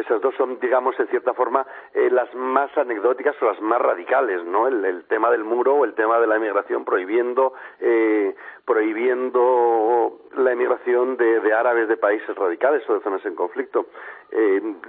esas 0.00 0.20
dos 0.20 0.34
son, 0.36 0.58
digamos, 0.60 0.98
en 1.00 1.06
cierta 1.08 1.32
forma, 1.32 1.66
eh, 1.94 2.10
las 2.10 2.32
más 2.34 2.76
anecdóticas 2.76 3.40
o 3.40 3.46
las 3.46 3.60
más 3.60 3.80
radicales, 3.80 4.44
¿no? 4.44 4.68
El, 4.68 4.84
el 4.84 5.04
tema 5.04 5.30
del 5.30 5.44
muro 5.44 5.76
o 5.76 5.84
el 5.84 5.94
tema 5.94 6.20
de 6.20 6.26
la 6.26 6.36
emigración 6.36 6.84
prohibiendo, 6.84 7.54
eh, 7.80 8.34
prohibiendo 8.66 10.18
la 10.36 10.52
emigración 10.52 11.16
de, 11.16 11.40
de 11.40 11.52
árabes 11.54 11.88
de 11.88 11.96
países 11.96 12.36
radicales 12.36 12.88
o 12.88 12.94
de 12.94 13.00
zonas 13.00 13.24
en 13.24 13.34
conflicto. 13.34 13.86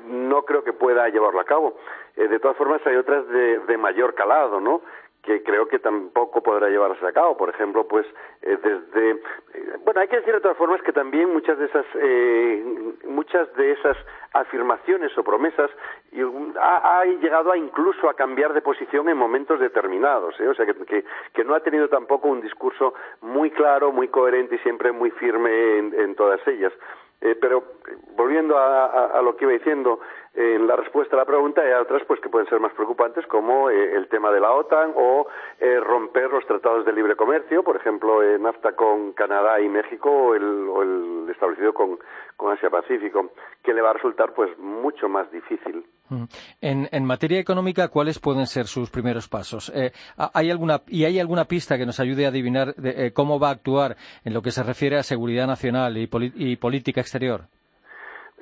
No 0.06 0.43
creo 0.43 0.63
que 0.65 0.74
pueda 0.74 1.08
llevarlo 1.08 1.39
a 1.39 1.45
cabo. 1.45 1.78
De 2.15 2.39
todas 2.39 2.58
formas, 2.58 2.86
hay 2.86 2.98
otras 2.98 3.26
de, 3.30 3.60
de 3.60 3.78
mayor 3.78 4.13
calado, 4.15 4.60
¿no? 4.60 4.82
Que 5.24 5.44
creo 5.44 5.68
que 5.68 5.80
tampoco 5.80 6.42
podrá 6.42 6.70
llevarse 6.70 7.06
a 7.06 7.12
cabo. 7.12 7.38
Por 7.38 7.50
ejemplo, 7.50 7.88
pues 7.88 8.06
eh, 8.42 8.58
desde... 8.62 9.12
eh, 9.12 9.78
bueno, 9.84 10.02
hay 10.02 10.08
que 10.08 10.18
decir 10.18 10.34
de 10.34 10.42
todas 10.42 10.58
formas 10.58 10.82
que 10.82 10.94
también 10.94 11.32
muchas 11.32 11.58
de 11.58 11.66
esas... 11.66 11.86
Eh, 11.96 12.64
muchas 13.10 13.54
de 13.56 13.72
esas 13.72 13.98
afirmaciones 14.34 15.16
o 15.18 15.24
promesas 15.24 15.70
y 16.12 16.22
ha, 16.60 17.04
llegado 17.22 17.52
a 17.52 17.58
incluso 17.58 18.10
a 18.10 18.14
cambiar 18.14 18.54
de 18.54 18.62
posición 18.62 19.10
en 19.10 19.18
momentos 19.18 19.60
determinados, 19.60 20.40
¿eh? 20.40 20.48
o 20.48 20.54
sea 20.54 20.66
que, 20.66 21.04
que, 21.34 21.44
no 21.44 21.56
ha 21.56 21.60
tenido 21.60 21.90
tampoco 21.90 22.28
un 22.28 22.42
discurso 22.42 22.94
muy 23.22 23.52
claro, 23.52 23.92
muy 23.92 24.08
coherente 24.08 24.56
y 24.56 24.60
siempre 24.60 24.92
muy 24.92 25.12
firme 25.12 25.80
en, 25.80 26.16
todas 26.16 26.40
ellas. 26.48 26.72
Eh, 27.22 27.36
pero 27.36 27.64
volviendo 28.16 28.58
a, 28.58 29.20
lo 29.22 29.36
que 29.36 29.46
iba 29.46 29.54
diciendo, 29.54 30.00
en 30.39 30.67
la 30.67 30.78
respuesta 30.78 31.17
a 31.17 31.19
la 31.19 31.25
pregunta 31.25 31.62
hay 31.62 31.73
otras 31.73 32.02
pues 32.08 32.21
que 32.21 32.30
pueden 32.30 32.47
ser 32.47 32.62
más 32.62 32.71
preocupantes 32.73 33.28
como 33.28 33.69
eh, 33.69 33.95
el 33.97 34.08
tema 34.08 34.32
de 34.32 34.39
la 34.39 34.54
OTAN 34.54 34.93
o 34.95 35.28
eh, 35.60 35.82
romper 35.82 36.32
los 36.32 36.45
tratados 36.45 36.86
de 36.86 36.93
libre 36.93 37.17
comercio, 37.17 37.62
por 37.62 37.75
ejemplo, 37.75 38.23
eh, 38.23 38.39
NAFTA 38.39 38.71
con 38.71 39.12
Canadá 39.12 39.60
y 39.60 39.67
México 39.67 40.10
o 40.10 40.36
el, 40.36 41.30
establecido 41.30 41.73
con, 41.73 41.99
Asia 42.54 42.69
Pacífico, 42.69 43.32
que 43.62 43.73
le 43.73 43.82
va 43.82 43.89
a 43.89 43.93
resultar 43.93 44.34
pues 44.34 44.58
mucho 44.58 45.10
más 45.10 45.30
difícil. 45.30 45.86
Mm. 46.08 46.23
En, 46.62 47.06
materia 47.06 47.38
económica, 47.38 47.89
¿cuáles 47.89 48.17
pueden 48.17 48.47
ser 48.47 48.65
sus 48.67 48.89
primeros 48.89 49.28
pasos? 49.28 49.71
¿hay 50.34 50.49
alguna, 50.49 50.82
¿Y 50.88 51.04
hay 51.04 51.19
alguna 51.19 51.45
pista 51.45 51.78
que 51.78 51.86
nos 51.86 51.99
ayude 51.99 52.25
a 52.25 52.30
adivinar 52.30 52.73
cómo 53.13 53.39
va 53.39 53.49
a 53.49 53.52
actuar 53.52 53.97
en 54.23 54.34
lo 54.34 54.41
que 54.41 54.52
se 54.52 54.63
refiere 54.63 54.97
a 54.97 55.04
seguridad 55.04 55.47
nacional 55.47 55.97
y 55.97 56.56
política 56.56 57.02
exterior? 57.02 57.41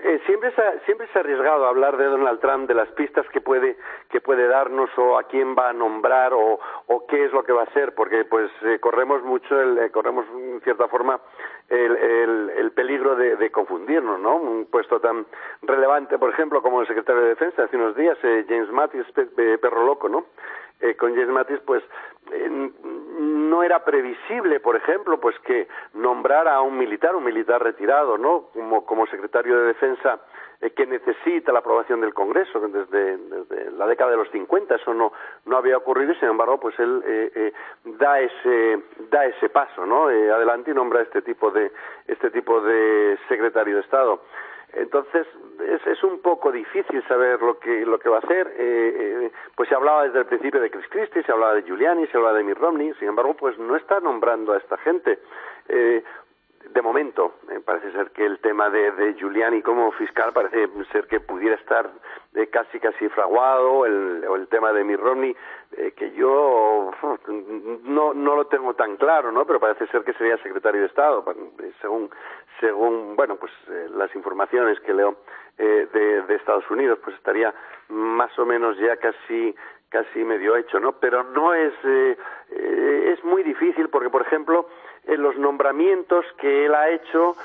Eh, 0.08 0.22
siempre, 0.26 0.54
ha, 0.56 0.86
siempre 0.86 1.06
ha 1.14 1.20
arriesgado 1.20 1.66
hablar 1.66 1.98
de 1.98 2.06
Donald 2.06 2.40
Trump, 2.40 2.66
de 2.70 2.74
las 2.74 2.88
pistas 2.94 3.28
que 3.28 3.42
puede, 3.42 3.76
que 4.10 4.22
puede 4.22 4.48
darnos 4.48 4.90
o 4.98 5.20
a 5.20 5.24
quién 5.24 5.54
va 5.54 5.68
a 5.68 5.74
nombrar 5.74 6.34
o, 6.34 6.58
o 6.86 7.06
qué 7.08 7.26
es 7.26 7.34
lo 7.34 7.44
que 7.44 7.52
va 7.52 7.64
a 7.64 7.66
hacer, 7.66 7.94
porque 7.94 8.24
pues 8.24 8.50
eh, 8.62 8.80
corremos 8.80 9.22
mucho, 9.24 9.60
el, 9.60 9.78
eh, 9.78 9.92
corremos 9.92 10.26
en 10.34 10.62
cierta 10.62 10.88
forma 10.88 11.20
el, 11.68 11.98
el, 11.98 12.50
el 12.52 12.72
peligro 12.72 13.18
de, 13.18 13.52
confundirnos, 13.52 14.18
¿no? 14.18 14.38
Un 14.38 14.68
puesto 14.68 15.02
tan 15.02 15.26
relevante, 15.64 16.18
por 16.18 16.30
ejemplo, 16.30 16.62
como 16.62 16.80
el 16.80 16.88
secretario 16.88 17.24
de 17.24 17.30
Defensa 17.30 17.64
hace 17.64 17.76
unos 17.76 17.94
días, 17.98 18.18
James 18.22 18.72
Mattis, 18.72 19.06
perro 19.62 19.86
loco, 19.86 20.08
¿no? 20.08 20.28
Con 20.98 21.16
James 21.16 21.30
Mattis, 21.30 21.60
pues 21.66 21.84
no 23.48 23.64
era 23.64 23.84
previsible, 23.84 24.60
por 24.60 24.76
ejemplo, 24.76 25.20
pues 25.20 25.38
que 25.40 25.68
nombrara 25.94 26.56
a 26.56 26.62
un 26.62 26.78
militar, 26.78 27.16
un 27.16 27.24
militar 27.24 27.64
retirado, 27.64 28.18
¿no? 28.18 28.50
Como, 28.86 29.08
secretario 29.08 29.58
de 29.60 29.68
Defensa 29.68 30.20
eh, 30.62 30.72
que 30.72 30.86
necesita 30.86 31.52
la 31.52 31.60
aprobación 31.60 32.02
del 32.02 32.14
Congreso 32.14 32.60
desde, 32.60 33.18
la 33.72 33.88
década 33.88 34.12
de 34.12 34.18
los 34.18 34.30
50. 34.32 34.76
Eso 34.76 34.94
no, 34.94 35.14
no 35.46 35.58
había 35.58 35.78
ocurrido 35.78 36.12
y, 36.12 36.16
sin 36.16 36.30
embargo, 36.30 36.60
pues 36.60 36.78
él 36.80 37.02
eh, 37.06 37.32
eh, 37.34 37.54
da 37.86 38.20
ese 38.20 38.82
da 39.10 39.26
ese 39.26 39.50
paso, 39.50 39.86
¿no? 39.86 40.08
adelante 40.08 40.72
y 40.72 40.74
nombra 40.74 41.02
este 41.02 41.22
tipo 41.22 41.52
de 41.52 41.72
este 42.08 42.30
tipo 42.32 42.62
de 42.62 43.18
secretario 43.28 43.76
de 43.76 43.82
Estado. 43.82 44.22
Entonces, 44.74 45.26
es, 45.66 45.88
es, 45.88 46.04
un 46.04 46.22
poco 46.22 46.52
difícil 46.52 47.04
saber 47.08 47.42
lo 47.42 47.58
que, 47.60 47.86
lo 47.86 48.00
que 48.00 48.10
va 48.10 48.18
a 48.18 48.20
hacer. 48.20 48.48
Eh, 48.58 49.26
eh, 49.26 49.32
pues 49.56 49.70
se 49.70 49.76
hablaba 49.76 50.04
desde 50.04 50.20
el 50.20 50.26
principio 50.26 50.60
de 50.60 50.70
Chris 50.70 50.88
Christie, 50.90 51.24
se 51.24 51.32
hablaba 51.32 51.56
de 51.56 51.64
Giuliani, 51.64 52.06
se 52.08 52.18
hablaba 52.18 52.38
de 52.38 52.44
Mitt 52.44 52.58
Romney, 52.58 52.94
sin 53.00 53.08
embargo, 53.08 53.34
pues 53.36 53.58
no 53.58 53.76
está 53.76 54.00
nombrando 54.00 54.54
a 54.54 54.58
esta 54.58 54.78
gente. 54.78 55.20
Eh, 55.70 56.04
de 56.78 56.82
momento, 56.84 57.34
parece 57.66 57.92
ser 57.92 58.12
que 58.12 58.24
el 58.24 58.40
tema 58.40 58.70
de, 58.70 58.92
de, 58.92 59.16
Giuliani 59.16 59.64
como 59.64 59.92
fiscal 59.94 60.32
parece 60.32 60.70
ser 60.92 61.08
que 61.08 61.20
pudiera 61.20 61.56
estar 61.56 61.90
casi 62.52 62.80
casi 62.80 63.10
fraguado, 63.10 63.86
el, 63.86 64.24
o 64.28 64.36
el 64.36 64.48
tema 64.48 64.72
de 64.72 64.84
Mitt 64.84 65.00
Romney, 65.00 65.36
que 65.96 66.12
yo 66.12 66.92
no, 67.84 68.14
no 68.14 68.36
lo 68.36 68.46
tengo 68.46 68.76
tan 68.76 68.96
claro, 68.98 69.32
¿no? 69.32 69.46
Pero 69.46 69.60
parece 69.60 69.88
ser 69.88 70.04
que 70.04 70.14
sería 70.14 70.38
secretario 70.38 70.82
de 70.82 70.88
Estado, 70.88 71.26
según 71.82 72.12
según 72.60 73.16
bueno 73.16 73.36
pues 73.36 73.52
eh, 73.70 73.88
las 73.96 74.14
informaciones 74.16 74.80
que 74.82 74.94
leo 74.94 75.18
eh, 75.58 75.88
de, 75.92 76.36
Estados 76.36 76.70
Unidos 76.70 77.00
pues 77.04 77.16
estaría 77.16 77.54
más 77.90 78.38
o 78.40 78.46
menos 78.46 78.78
ya 78.78 78.98
casi 78.98 79.56
casi 79.90 80.24
medio 80.24 80.56
hecho 80.56 80.80
no 80.80 80.94
pero 80.94 81.24
no 81.24 81.54
es 81.54 81.74
eh, 81.84 82.18
es 83.14 83.24
muy 83.24 83.44
difícil 83.44 83.90
porque 83.90 84.10
por 84.10 84.22
ejemplo 84.22 84.68
los 85.08 85.38
nombramientos 85.38 86.26
que 86.40 86.66
él 86.66 86.76
ha 86.76 86.90
hecho 86.90 87.36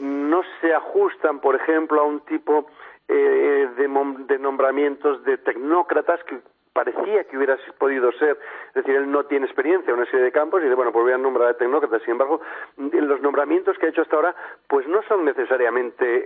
no 0.00 0.42
se 0.60 0.72
ajustan 0.72 1.40
por 1.40 1.56
ejemplo 1.56 2.00
a 2.00 2.04
un 2.04 2.20
tipo 2.20 2.66
de, 3.08 3.88
de 4.26 4.38
nombramientos 4.38 5.24
de 5.24 5.38
tecnócratas 5.38 6.22
que 6.24 6.38
parecía 6.72 7.24
que 7.24 7.36
hubiera 7.36 7.58
podido 7.78 8.12
ser, 8.12 8.38
es 8.68 8.74
decir, 8.74 8.94
él 8.94 9.10
no 9.10 9.24
tiene 9.24 9.46
experiencia 9.46 9.90
en 9.90 9.96
una 9.98 10.06
serie 10.06 10.26
de 10.26 10.32
campos 10.32 10.60
y 10.60 10.64
dice, 10.64 10.76
bueno, 10.76 10.92
pues 10.92 11.04
voy 11.04 11.12
a 11.12 11.18
nombrar 11.18 11.48
a 11.48 11.54
tecnócratas. 11.54 12.02
Sin 12.02 12.12
embargo, 12.12 12.40
los 12.76 13.20
nombramientos 13.20 13.76
que 13.78 13.86
ha 13.86 13.88
hecho 13.88 14.02
hasta 14.02 14.16
ahora, 14.16 14.34
pues 14.68 14.86
no 14.86 15.02
son 15.02 15.24
necesariamente 15.24 16.04
eh, 16.04 16.24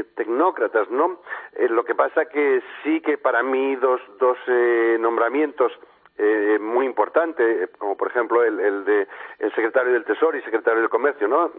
eh, 0.00 0.04
tecnócratas, 0.16 0.90
¿no? 0.90 1.20
Eh, 1.52 1.68
lo 1.68 1.84
que 1.84 1.94
pasa 1.94 2.26
que 2.26 2.62
sí 2.82 3.00
que 3.00 3.18
para 3.18 3.42
mí 3.42 3.76
dos, 3.76 4.00
dos 4.18 4.38
nombramientos 4.98 5.72
muy 6.60 6.86
importantes, 6.86 7.70
como 7.78 7.96
por 7.96 8.08
ejemplo 8.08 8.44
el, 8.44 8.60
el, 8.60 8.84
de 8.84 9.08
el 9.40 9.54
secretario 9.54 9.92
del 9.92 10.04
Tesoro 10.04 10.36
y 10.38 10.42
secretario 10.42 10.80
del 10.80 10.88
Comercio, 10.88 11.26
¿no? 11.26 11.50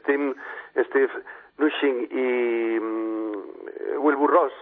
Steve, 0.00 0.34
Steve 0.76 1.10
Nushing 1.58 2.08
y 2.10 2.80
mm, 2.80 4.04
Wilbur 4.04 4.30
Ross, 4.30 4.52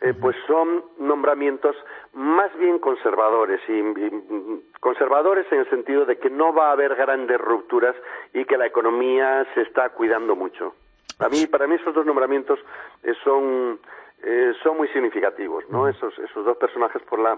eh, 0.00 0.14
pues 0.14 0.36
son 0.46 0.84
nombramientos 0.98 1.74
más 2.12 2.56
bien 2.56 2.78
conservadores 2.78 3.60
y, 3.68 3.82
conservadores 4.78 5.50
en 5.50 5.58
el 5.58 5.70
sentido 5.70 6.04
de 6.04 6.18
que 6.18 6.30
no 6.30 6.54
va 6.54 6.68
a 6.68 6.72
haber 6.72 6.94
grandes 6.94 7.40
rupturas 7.40 7.96
y 8.32 8.44
que 8.44 8.56
la 8.56 8.66
economía 8.66 9.44
se 9.54 9.62
está 9.62 9.90
cuidando 9.90 10.36
mucho. 10.36 10.74
A 11.18 11.28
mí, 11.28 11.48
para 11.48 11.66
mí 11.66 11.74
esos 11.74 11.94
dos 11.94 12.06
nombramientos 12.06 12.60
eh, 13.02 13.12
son 13.24 13.80
eh, 14.22 14.52
son 14.62 14.76
muy 14.76 14.88
significativos, 14.88 15.68
¿no? 15.68 15.88
Esos 15.88 16.16
esos 16.18 16.44
dos 16.44 16.56
personajes 16.58 17.02
por 17.02 17.18
la 17.18 17.36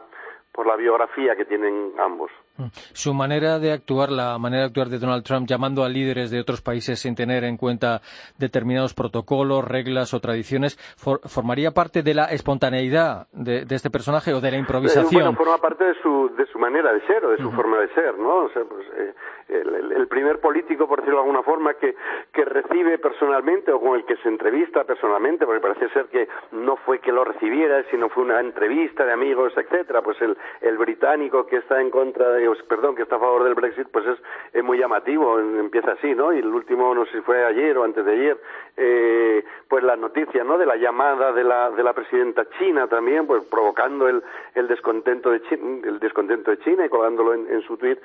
por 0.53 0.67
la 0.67 0.77
biografía 0.77 1.37
que 1.37 1.45
tienen 1.45 1.93
ambos. 1.99 2.31
Mm. 2.57 2.67
Su 2.93 3.15
manera 3.15 3.59
de 3.59 3.73
actuar, 3.73 4.11
la 4.11 4.39
manera 4.39 4.63
de 4.63 4.69
actuar 4.69 4.89
de 4.89 4.99
Donald 4.99 5.25
Trump 5.25 5.47
llamando 5.49 5.85
a 5.85 5.89
líderes 5.89 6.31
de 6.31 6.41
otros 6.41 6.61
países 6.61 7.01
sin 7.01 7.15
tener 7.15 7.45
en 7.45 7.57
cuenta 7.57 8.01
determinados 8.39 8.95
protocolos, 8.95 9.67
reglas 9.67 10.13
o 10.15 10.21
tradiciones, 10.21 10.77
¿formaría 10.97 11.71
parte 11.71 12.03
de 12.03 12.15
la 12.15 12.25
espontaneidad 12.27 13.29
de, 13.33 13.65
este 13.71 13.91
personaje 13.91 14.35
o 14.35 14.41
de 14.41 14.51
la 14.51 14.57
eh, 14.57 14.61
improvisación? 14.61 15.23
Bueno, 15.23 15.37
forma 15.37 15.59
parte 15.59 15.85
de 15.85 15.95
su, 16.03 16.31
de 16.37 16.47
su 16.47 16.59
manera 16.59 16.93
de 16.93 17.01
ser 17.07 17.25
o 17.25 17.31
de 17.31 17.39
su 17.39 17.51
forma 17.53 17.79
de 17.79 17.89
ser, 17.95 18.19
¿no? 18.19 18.45
O 18.45 18.49
sea, 18.51 18.63
pues, 18.65 18.87
eh, 18.97 19.15
el, 19.49 20.07
primer 20.09 20.41
político, 20.41 20.89
por 20.89 20.99
decirlo 21.01 21.19
de 21.19 21.23
alguna 21.23 21.43
forma, 21.43 21.75
que, 21.75 21.95
que 22.33 22.45
recibe 22.45 22.99
personalmente 22.99 23.73
o 23.73 23.81
con 23.81 23.97
el 23.97 24.05
que 24.05 24.17
se 24.17 24.29
entrevista 24.29 24.85
personalmente, 24.85 25.47
porque 25.47 25.61
parece 25.61 25.89
ser 25.91 26.07
que 26.07 26.29
no 26.53 26.77
fue 26.77 26.99
que 26.99 27.13
lo 27.13 27.25
recibiera, 27.25 27.83
sino 27.91 28.09
fue 28.09 28.25
una 28.25 28.41
entrevista 28.41 29.05
de 29.05 29.13
amigos, 29.13 29.53
etcétera, 29.57 30.03
pues 30.03 30.21
el, 30.21 30.37
el 30.61 30.79
británico 30.79 31.47
que 31.47 31.57
está 31.57 31.81
en 31.81 31.91
contra 31.91 32.31
de, 32.31 32.51
perdón, 32.69 32.95
que 32.97 33.03
está 33.03 33.17
a 33.17 33.21
favor 33.21 33.45
del 33.45 33.55
Brexit, 33.55 33.89
pues 33.91 34.07
es, 34.07 34.19
es 34.53 34.65
muy 34.65 34.79
llamativo, 34.79 35.39
empieza 35.39 35.93
así, 35.93 36.15
¿no? 36.15 36.33
Y 36.33 36.39
el 36.39 36.47
último, 36.47 36.95
no 36.95 37.05
sé 37.07 37.13
si 37.13 37.21
fue 37.21 37.45
ayer 37.45 37.77
o 37.79 37.85
antes 37.85 38.05
de 38.05 38.13
ayer, 38.13 38.39
eh, 38.77 39.45
pues 39.69 39.85
la 39.85 39.97
noticia, 39.97 40.45
¿no? 40.45 40.59
De 40.59 40.67
la 40.67 40.77
llamada 40.77 41.33
de 41.33 41.45
la, 41.45 41.71
de 41.71 41.83
la 41.83 41.93
presidenta 41.93 42.47
china 42.59 42.87
también, 42.89 43.27
pues 43.27 43.45
provocando 43.45 44.09
el, 44.09 44.23
el 44.55 44.69
descontento 44.69 45.31
de 45.31 45.43
China, 45.43 45.81
el 45.85 45.99
descontento 45.99 46.51
de 46.51 46.59
China 46.59 46.87
y 46.87 46.89
colgándolo 46.89 47.35
en, 47.35 47.61
su 47.63 47.77
tweet 47.77 47.99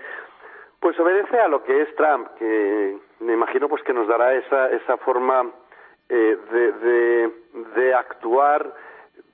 pues 0.79 0.99
obedece 0.99 1.39
a 1.39 1.47
lo 1.47 1.63
que 1.63 1.81
es 1.81 1.95
Trump, 1.95 2.27
que 2.37 2.97
me 3.21 3.33
imagino 3.33 3.67
pues 3.67 3.81
que 3.83 3.93
nos 3.93 4.07
dará 4.07 4.35
esa, 4.35 4.69
esa 4.69 4.97
forma 4.97 5.49
eh, 6.09 6.37
de, 6.51 7.31
de, 7.75 7.93
actuar. 7.95 8.71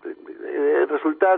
Eh, 0.04 0.86
resulta 0.90 1.38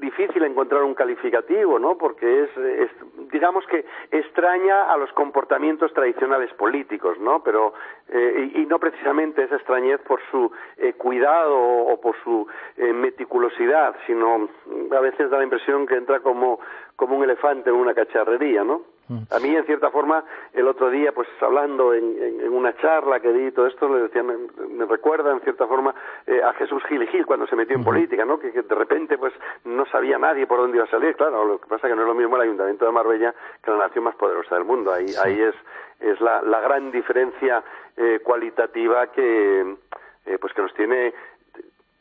difícil 0.00 0.42
encontrar 0.42 0.82
un 0.82 0.94
calificativo, 0.94 1.78
¿no? 1.78 1.96
Porque 1.98 2.44
es, 2.44 2.90
digamos 3.30 3.66
que 3.66 3.84
extraña 4.10 4.92
a 4.92 4.96
los 4.96 5.12
comportamientos 5.12 5.92
tradicionales 5.92 6.52
políticos, 6.54 7.18
¿no? 7.20 7.42
Pero 7.42 7.74
eh, 8.08 8.52
y, 8.54 8.66
no 8.66 8.78
precisamente 8.78 9.44
esa 9.44 9.56
extrañez 9.56 10.00
por 10.02 10.20
su 10.30 10.50
cuidado 10.96 11.56
o, 11.58 12.00
por 12.00 12.16
su 12.22 12.46
meticulosidad, 12.76 13.94
sino 14.06 14.48
a 14.90 15.00
veces 15.00 15.30
da 15.30 15.38
la 15.38 15.44
impresión 15.44 15.86
que 15.86 15.96
entra 15.96 16.20
como 16.20 16.60
como 16.96 17.16
un 17.16 17.22
elefante 17.22 17.70
en 17.70 17.76
una 17.76 17.94
cacharrería, 17.94 18.64
¿no? 18.64 18.82
A 19.30 19.38
mí, 19.38 19.56
en 19.56 19.64
cierta 19.64 19.90
forma, 19.90 20.22
el 20.52 20.68
otro 20.68 20.90
día, 20.90 21.12
pues 21.12 21.28
hablando 21.40 21.94
en, 21.94 22.52
una 22.52 22.76
charla 22.76 23.20
que 23.20 23.32
di 23.32 23.50
todo 23.52 23.66
esto, 23.66 23.88
le 23.88 24.02
decía, 24.02 24.22
me, 24.22 24.84
recuerda, 24.86 25.32
en 25.32 25.40
cierta 25.40 25.66
forma, 25.66 25.94
eh, 26.26 26.42
a 26.42 26.52
Jesús 26.54 26.82
Gil 26.84 27.02
y 27.02 27.06
Gil 27.06 27.24
cuando 27.24 27.46
se 27.46 27.56
metió 27.56 27.74
en 27.76 27.84
política, 27.84 28.24
¿no? 28.26 28.38
Que, 28.38 28.50
de 28.50 28.74
repente, 28.74 29.16
pues, 29.16 29.32
no 29.64 29.86
sabía 29.86 30.18
nadie 30.18 30.46
por 30.46 30.58
dónde 30.58 30.76
iba 30.76 30.84
a 30.84 30.90
salir. 30.90 31.16
Claro, 31.16 31.44
lo 31.44 31.58
que 31.58 31.68
pasa 31.68 31.86
es 31.86 31.92
que 31.92 31.96
no 31.96 32.02
es 32.02 32.08
lo 32.08 32.14
mismo 32.14 32.36
el 32.36 32.42
Ayuntamiento 32.42 32.84
de 32.84 32.92
Marbella 32.92 33.34
que 33.62 33.70
la 33.70 33.78
nación 33.78 34.04
más 34.04 34.14
poderosa 34.16 34.54
del 34.56 34.64
mundo. 34.64 34.92
Ahí, 34.92 35.06
ahí 35.22 35.40
es, 35.40 35.54
es 36.00 36.20
la, 36.20 36.42
la 36.42 36.60
gran 36.60 36.90
diferencia 36.90 37.62
eh, 37.96 38.20
cualitativa 38.22 39.06
que, 39.08 39.76
eh, 40.26 40.38
pues, 40.38 40.52
que 40.52 40.62
nos 40.62 40.74
tiene 40.74 41.14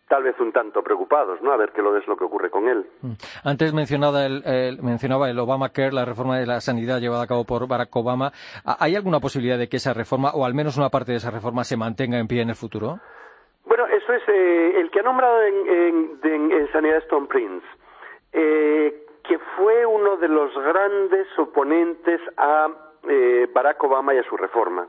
tal 0.08 0.24
vez 0.24 0.40
un 0.40 0.52
tanto 0.52 0.82
preocupados, 0.82 1.42
¿no? 1.42 1.52
A 1.52 1.58
ver 1.58 1.72
qué 1.72 1.82
lo 1.82 1.96
es 1.98 2.08
lo 2.08 2.16
que 2.16 2.24
ocurre 2.24 2.50
con 2.50 2.68
él. 2.68 2.86
Mm. 3.02 3.12
Antes 3.44 3.74
mencionaba 3.74 4.26
el, 4.26 4.80
mencionaba 4.82 5.30
el 5.30 5.40
Obamacare, 5.40 5.92
la 5.92 6.06
reforma 6.06 6.38
de 6.38 6.46
la 6.46 6.62
sanidad 6.62 7.00
llevada 7.00 7.24
a 7.24 7.28
cabo 7.28 7.44
por 7.44 7.68
Barack 7.68 7.96
Obama. 7.96 8.32
¿Hay 8.80 8.96
alguna 8.96 9.20
posibilidad 9.20 9.58
de 9.58 9.68
que 9.68 9.78
esa 9.78 9.94
reforma, 9.94 10.32
o 10.34 10.46
al 10.46 10.54
menos 10.54 10.78
una 10.78 10.90
parte 10.90 11.12
de 11.12 11.18
esa 11.18 11.32
reforma, 11.32 11.64
se 11.64 11.78
mantenga 11.78 12.18
en 12.18 12.28
pie 12.28 12.42
en 12.42 12.50
el 12.50 12.56
futuro? 12.56 13.00
Bueno, 13.66 13.86
eso 13.88 14.14
es 14.14 14.24
eh, 14.28 14.80
el 14.80 14.90
que 14.92 15.02
ha 15.02 15.04
nombrado 15.04 15.44
en, 15.44 15.68
en, 15.68 16.20
en, 16.24 16.52
en 16.52 16.72
Sanidad 16.72 16.98
Stone 17.00 17.28
Prince, 17.28 17.66
eh, 18.32 19.06
que 19.28 19.38
fue 19.58 19.86
uno 19.86 20.16
de 20.18 20.30
los 20.30 20.54
grandes 20.54 21.28
oponentes 21.38 22.22
a 22.38 22.70
eh, 23.10 23.48
Barack 23.54 23.84
Obama 23.84 24.14
y 24.14 24.20
a 24.20 24.24
su 24.24 24.38
reforma. 24.38 24.88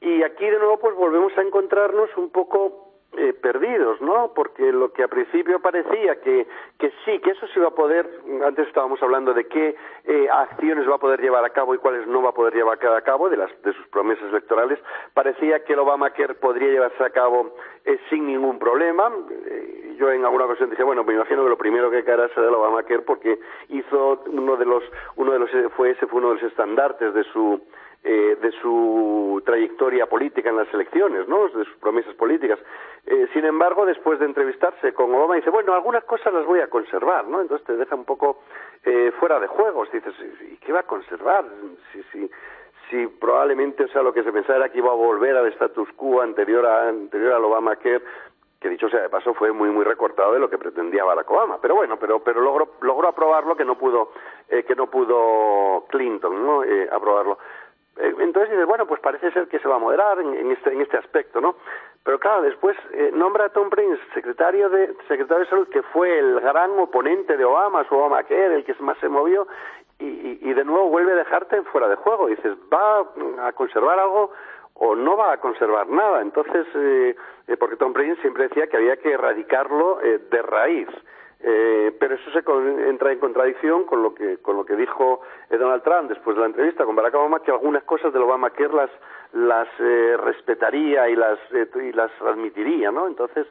Y 0.00 0.22
aquí 0.22 0.44
de 0.44 0.58
nuevo 0.58 0.78
pues 0.78 0.94
volvemos 0.96 1.36
a 1.36 1.42
encontrarnos 1.42 2.08
un 2.16 2.30
poco 2.30 2.83
eh, 3.16 3.32
perdidos, 3.32 4.00
¿no? 4.00 4.32
Porque 4.34 4.72
lo 4.72 4.92
que 4.92 5.02
a 5.02 5.08
principio 5.08 5.60
parecía 5.60 6.20
que, 6.20 6.46
que 6.78 6.92
sí, 7.04 7.18
que 7.20 7.30
eso 7.30 7.46
se 7.48 7.58
iba 7.58 7.68
a 7.68 7.74
poder, 7.74 8.08
antes 8.44 8.66
estábamos 8.66 9.02
hablando 9.02 9.34
de 9.34 9.44
qué 9.46 9.76
eh, 10.04 10.28
acciones 10.30 10.88
va 10.88 10.96
a 10.96 10.98
poder 10.98 11.20
llevar 11.20 11.44
a 11.44 11.50
cabo 11.50 11.74
y 11.74 11.78
cuáles 11.78 12.06
no 12.06 12.22
va 12.22 12.30
a 12.30 12.34
poder 12.34 12.54
llevar 12.54 12.78
a 12.84 13.00
cabo, 13.02 13.28
de, 13.28 13.36
las, 13.36 13.50
de 13.62 13.72
sus 13.72 13.86
promesas 13.88 14.24
electorales, 14.30 14.78
parecía 15.12 15.64
que 15.64 15.74
el 15.74 15.78
Obamacare 15.78 16.34
podría 16.34 16.70
llevarse 16.70 17.04
a 17.04 17.10
cabo 17.10 17.54
eh, 17.84 17.98
sin 18.10 18.26
ningún 18.26 18.58
problema. 18.58 19.10
Eh, 19.46 19.94
yo 19.98 20.10
en 20.10 20.24
alguna 20.24 20.46
ocasión 20.46 20.70
dije, 20.70 20.82
bueno, 20.82 21.04
me 21.04 21.14
imagino 21.14 21.44
que 21.44 21.50
lo 21.50 21.58
primero 21.58 21.90
que 21.90 22.04
caerá 22.04 22.28
será 22.28 22.48
el 22.48 22.54
Obamacare 22.54 23.02
porque 23.02 23.38
hizo 23.68 24.22
uno 24.26 24.56
de 24.56 24.64
los, 24.64 24.82
uno 25.16 25.32
de 25.32 25.38
los, 25.38 25.50
fue 25.76 25.90
ese 25.90 26.06
fue 26.06 26.18
uno 26.18 26.30
de 26.30 26.34
los 26.34 26.44
estandartes 26.44 27.14
de 27.14 27.24
su 27.24 27.60
eh, 28.06 28.36
de 28.38 28.52
su 28.60 29.42
trayectoria 29.46 30.04
política 30.06 30.50
en 30.50 30.58
las 30.58 30.72
elecciones, 30.74 31.26
¿no? 31.26 31.48
de 31.48 31.64
sus 31.64 31.76
promesas 31.76 32.14
políticas. 32.14 32.58
Eh, 33.06 33.28
sin 33.32 33.46
embargo, 33.46 33.86
después 33.86 34.18
de 34.18 34.26
entrevistarse 34.26 34.92
con 34.92 35.14
Obama, 35.14 35.36
dice, 35.36 35.48
bueno, 35.48 35.72
algunas 35.72 36.04
cosas 36.04 36.34
las 36.34 36.44
voy 36.44 36.60
a 36.60 36.68
conservar, 36.68 37.26
¿no? 37.26 37.40
Entonces 37.40 37.66
te 37.66 37.76
deja 37.76 37.94
un 37.94 38.04
poco 38.04 38.42
eh, 38.84 39.10
fuera 39.18 39.40
de 39.40 39.46
juegos. 39.46 39.90
Dices, 39.90 40.14
¿y 40.52 40.56
qué 40.58 40.72
va 40.72 40.80
a 40.80 40.82
conservar? 40.82 41.46
Si, 41.92 42.02
si, 42.12 42.30
si 42.90 43.06
probablemente, 43.06 43.84
o 43.84 43.88
sea, 43.88 44.02
lo 44.02 44.12
que 44.12 44.22
se 44.22 44.32
pensaba 44.32 44.58
era 44.58 44.68
que 44.68 44.78
iba 44.78 44.90
a 44.90 44.94
volver 44.94 45.36
al 45.36 45.46
status 45.48 45.88
quo 45.96 46.20
anterior, 46.20 46.66
a, 46.66 46.88
anterior 46.88 47.32
al 47.32 47.44
Obamacare, 47.44 48.02
que 48.64 48.70
dicho 48.70 48.88
sea 48.88 49.02
de 49.02 49.10
paso 49.10 49.34
fue 49.34 49.52
muy 49.52 49.68
muy 49.68 49.84
recortado 49.84 50.32
de 50.32 50.38
lo 50.38 50.48
que 50.48 50.56
pretendía 50.56 51.04
Barack 51.04 51.30
Obama 51.30 51.58
pero 51.60 51.74
bueno 51.74 51.98
pero 51.98 52.20
pero 52.20 52.40
logró 52.40 52.76
logró 52.80 53.08
aprobarlo 53.08 53.54
que 53.54 53.64
no 53.66 53.76
pudo 53.76 54.12
eh, 54.48 54.62
que 54.62 54.74
no 54.74 54.86
pudo 54.86 55.84
Clinton 55.90 56.46
no 56.46 56.64
eh, 56.64 56.88
aprobarlo 56.90 57.36
entonces 57.96 58.50
dices, 58.50 58.66
bueno, 58.66 58.86
pues 58.86 59.00
parece 59.00 59.30
ser 59.30 59.48
que 59.48 59.58
se 59.58 59.68
va 59.68 59.76
a 59.76 59.78
moderar 59.78 60.20
en, 60.20 60.34
en, 60.34 60.52
este, 60.52 60.72
en 60.72 60.80
este 60.80 60.96
aspecto, 60.96 61.40
¿no? 61.40 61.56
Pero 62.02 62.18
claro, 62.18 62.42
después 62.42 62.76
eh, 62.92 63.10
nombra 63.14 63.46
a 63.46 63.48
Tom 63.50 63.70
Prince 63.70 64.02
secretario 64.12 64.68
de, 64.68 64.94
secretario 65.08 65.44
de 65.44 65.50
Salud, 65.50 65.68
que 65.68 65.82
fue 65.82 66.18
el 66.18 66.40
gran 66.40 66.78
oponente 66.78 67.36
de 67.36 67.44
Obama, 67.44 67.84
su 67.88 67.94
Obamacare, 67.94 68.56
el 68.56 68.64
que 68.64 68.74
más 68.80 68.98
se 68.98 69.08
movió, 69.08 69.46
y 69.98 70.52
de 70.52 70.64
nuevo 70.64 70.88
vuelve 70.88 71.12
a 71.12 71.16
dejarte 71.16 71.62
fuera 71.62 71.88
de 71.88 71.96
juego. 71.96 72.26
Dices, 72.26 72.52
¿va 72.72 73.06
a 73.46 73.52
conservar 73.52 73.98
algo 73.98 74.32
o 74.74 74.94
no 74.94 75.16
va 75.16 75.32
a 75.32 75.36
conservar 75.38 75.88
nada? 75.88 76.20
Entonces, 76.20 76.66
eh, 76.74 77.16
eh, 77.46 77.56
porque 77.56 77.76
Tom 77.76 77.92
Prince 77.92 78.20
siempre 78.20 78.48
decía 78.48 78.66
que 78.66 78.76
había 78.76 78.96
que 78.96 79.12
erradicarlo 79.12 80.00
eh, 80.02 80.20
de 80.30 80.42
raíz. 80.42 80.88
Eh, 81.46 81.94
pero 82.00 82.14
eso 82.14 82.30
se 82.30 82.42
entra 82.88 83.12
en 83.12 83.18
contradicción 83.18 83.84
con 83.84 84.02
lo 84.02 84.14
que 84.14 84.38
con 84.38 84.56
lo 84.56 84.64
que 84.64 84.76
dijo 84.76 85.20
eh, 85.50 85.58
Donald 85.58 85.82
Trump 85.82 86.08
después 86.08 86.36
de 86.36 86.40
la 86.40 86.46
entrevista 86.46 86.86
con 86.86 86.96
Barack 86.96 87.16
Obama 87.16 87.40
que 87.40 87.50
algunas 87.50 87.84
cosas 87.84 88.14
del 88.14 88.22
Obamacare 88.22 88.72
las 88.72 88.90
las 89.34 89.68
eh, 89.78 90.16
respetaría 90.24 91.06
y 91.10 91.16
las 91.16 91.38
eh, 91.52 91.68
y 91.82 91.92
las 91.92 92.10
admitiría, 92.22 92.90
¿no? 92.90 93.06
Entonces 93.06 93.46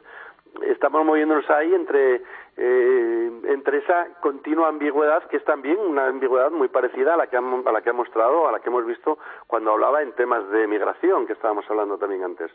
estamos 0.62 1.04
moviéndonos 1.04 1.48
ahí 1.50 1.74
entre 1.74 2.22
eh, 2.56 3.30
entre 3.48 3.78
esa 3.78 4.06
continua 4.20 4.68
ambigüedad 4.68 5.24
que 5.28 5.38
es 5.38 5.44
también 5.44 5.76
una 5.78 6.06
ambigüedad 6.06 6.52
muy 6.52 6.68
parecida 6.68 7.14
a 7.14 7.16
la 7.16 7.26
que 7.26 7.36
ha, 7.36 7.40
a 7.40 7.72
la 7.72 7.82
que 7.82 7.90
ha 7.90 7.92
mostrado 7.92 8.46
a 8.46 8.52
la 8.52 8.60
que 8.60 8.68
hemos 8.68 8.86
visto 8.86 9.18
cuando 9.46 9.72
hablaba 9.72 10.02
en 10.02 10.12
temas 10.12 10.48
de 10.50 10.66
migración 10.68 11.26
que 11.26 11.32
estábamos 11.32 11.64
hablando 11.68 11.98
también 11.98 12.22
antes. 12.22 12.52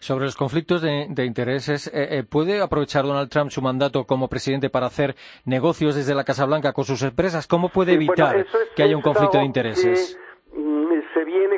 Sobre 0.00 0.26
los 0.26 0.36
conflictos 0.36 0.82
de, 0.82 1.06
de 1.08 1.24
intereses 1.24 1.86
eh, 1.88 2.18
eh, 2.18 2.24
puede 2.24 2.60
aprovechar 2.60 3.04
Donald 3.04 3.30
Trump 3.30 3.50
su 3.50 3.62
mandato 3.62 4.04
como 4.04 4.28
presidente 4.28 4.68
para 4.68 4.86
hacer 4.86 5.14
negocios 5.46 5.94
desde 5.94 6.14
la 6.14 6.24
Casa 6.24 6.44
Blanca 6.44 6.72
con 6.74 6.84
sus 6.84 7.02
empresas 7.02 7.46
cómo 7.46 7.70
puede 7.70 7.94
evitar 7.94 8.44
sí, 8.44 8.50
bueno, 8.52 8.64
es, 8.64 8.74
que 8.76 8.82
haya 8.82 8.96
un 8.96 9.02
conflicto 9.02 9.38
de 9.38 9.44
intereses 9.44 10.14
que, 10.14 10.28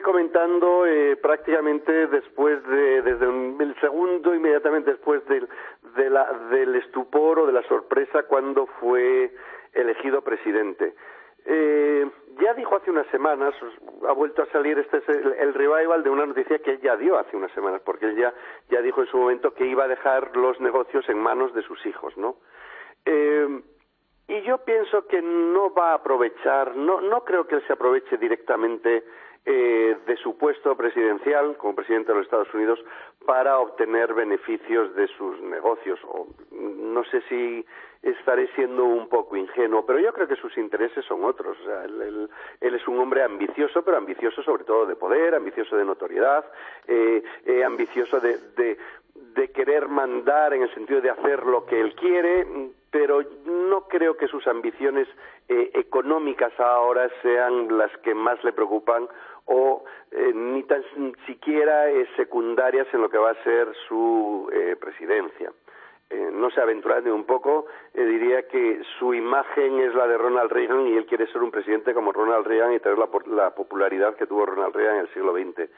comentando 0.01 0.87
eh, 0.87 1.17
prácticamente 1.17 2.07
después 2.09 2.63
de 2.67 3.03
desde 3.03 3.27
el 3.27 3.75
segundo 3.81 4.35
inmediatamente 4.35 4.91
después 4.91 5.25
del 5.27 5.49
de 5.97 6.11
la, 6.11 6.33
del 6.51 6.77
estupor 6.77 7.41
o 7.41 7.47
de 7.47 7.53
la 7.53 7.63
sorpresa 7.63 8.25
cuando 8.25 8.67
fue 8.67 9.33
elegido 9.73 10.23
presidente. 10.23 10.95
Eh, 11.47 12.09
ya 12.41 12.55
dijo 12.55 12.77
hace 12.77 12.91
unas 12.91 13.07
semanas, 13.09 13.55
ha 14.07 14.13
vuelto 14.13 14.43
a 14.43 14.47
salir 14.47 14.79
este 14.79 14.99
es 14.99 15.09
el, 15.09 15.33
el, 15.33 15.55
revival 15.55 16.03
de 16.03 16.11
una 16.11 16.27
noticia 16.27 16.59
que 16.59 16.73
él 16.73 16.81
ya 16.81 16.97
dio 16.97 17.19
hace 17.19 17.37
unas 17.37 17.53
semanas, 17.53 17.81
porque 17.85 18.07
él 18.07 18.17
ya, 18.17 18.33
ya 18.71 18.83
dijo 18.83 19.01
en 19.01 19.07
su 19.09 19.17
momento 19.17 19.55
que 19.55 19.67
iba 19.67 19.85
a 19.85 19.89
dejar 19.89 20.37
los 20.37 20.61
negocios 20.61 21.09
en 21.09 21.19
manos 21.19 21.55
de 21.55 21.63
sus 21.63 21.85
hijos, 21.87 22.17
¿no? 22.17 22.37
Eh, 23.07 23.63
y 24.31 24.43
yo 24.43 24.59
pienso 24.59 25.09
que 25.09 25.21
no 25.21 25.75
va 25.75 25.91
a 25.91 25.95
aprovechar, 25.95 26.77
no, 26.77 27.01
no 27.01 27.25
creo 27.25 27.49
que 27.49 27.57
él 27.57 27.65
se 27.67 27.73
aproveche 27.73 28.17
directamente 28.17 29.03
eh, 29.47 29.97
de 30.07 30.17
su 30.17 30.37
puesto 30.37 30.77
presidencial 30.77 31.57
como 31.57 31.75
presidente 31.75 32.13
de 32.13 32.19
los 32.19 32.27
Estados 32.27 32.53
Unidos 32.53 32.79
para 33.25 33.59
obtener 33.59 34.13
beneficios 34.15 34.95
de 34.95 35.07
sus 35.09 35.41
negocios. 35.41 35.99
O, 36.05 36.27
no 36.51 37.05
sé 37.05 37.23
si 37.29 37.65
estaré 38.03 38.49
siendo 38.55 38.85
un 38.85 39.09
poco 39.09 39.37
ingenuo, 39.37 39.85
pero 39.85 39.99
yo 39.99 40.13
creo 40.13 40.27
que 40.27 40.37
sus 40.37 40.57
intereses 40.57 41.05
son 41.05 41.25
otros. 41.25 41.59
O 41.61 41.65
sea, 41.65 41.85
él, 41.85 42.01
él, 42.01 42.31
él, 42.61 42.75
es 42.75 42.87
un 42.89 42.99
hombre 42.99 43.23
ambicioso, 43.23 43.83
pero 43.83 43.97
ambicioso 43.99 44.43
sobre 44.43 44.65
todo 44.65 44.87
de 44.87 44.97
poder, 44.97 45.35
ambicioso 45.35 45.77
de 45.77 45.85
notoriedad, 45.85 46.45
eh, 46.87 47.23
eh, 47.45 47.65
ambicioso 47.65 48.21
de, 48.21 48.39
de, 48.57 48.77
querer 49.53 49.89
mandar 49.89 50.55
en 50.55 50.63
el 50.63 50.75
sentido 50.75 51.01
de 51.01 51.11
hacer 51.11 51.45
lo 51.45 51.67
que 51.67 51.81
él 51.81 51.95
quiere, 51.95 52.47
pero 52.91 53.23
no 53.45 53.89
creo 53.89 54.17
que 54.17 54.29
sus 54.29 54.47
ambiciones 54.47 55.09
eh, 55.49 55.71
económicas 55.75 56.53
ahora 56.59 57.11
sean 57.23 57.77
las 57.77 57.95
que 57.99 58.15
más 58.15 58.43
le 58.45 58.53
preocupan 58.53 59.09
o 59.53 59.85
eh, 60.13 60.33
ni 60.33 60.63
tan 60.63 60.83
siquiera 61.27 61.91
eh, 61.91 62.07
secundarias 62.17 62.87
en 62.93 63.03
lo 63.03 63.11
que 63.11 63.19
va 63.19 63.31
a 63.31 63.43
ser 63.43 63.69
su 63.89 64.49
eh, 64.53 64.77
presidencia. 64.81 65.53
Eh, 66.09 66.31
no 66.33 66.51
se 66.51 66.61
aventura 66.61 67.01
ni 67.01 67.11
un 67.11 67.25
poco, 67.25 67.67
eh, 67.95 68.05
diría 68.05 68.47
que 68.47 68.81
su 68.99 69.13
imagen 69.13 69.81
es 69.81 69.95
la 69.95 70.07
de 70.07 70.19
Ronald 70.19 70.53
Reagan 70.53 70.87
y 70.87 70.97
él 70.97 71.07
quiere 71.07 71.27
ser 71.29 71.43
un 71.43 71.51
presidente 71.51 71.95
como 71.95 72.13
Ronald 72.13 72.47
Reagan 72.47 72.75
y 72.75 72.81
tener 72.81 72.99
la, 72.99 73.09
la 73.27 73.55
popularidad 73.55 74.15
que 74.15 74.27
tuvo 74.27 74.47
Ronald 74.47 74.75
Reagan 74.75 74.97
en 74.97 75.03
el 75.03 75.13
siglo 75.13 75.33
XX. 75.33 75.69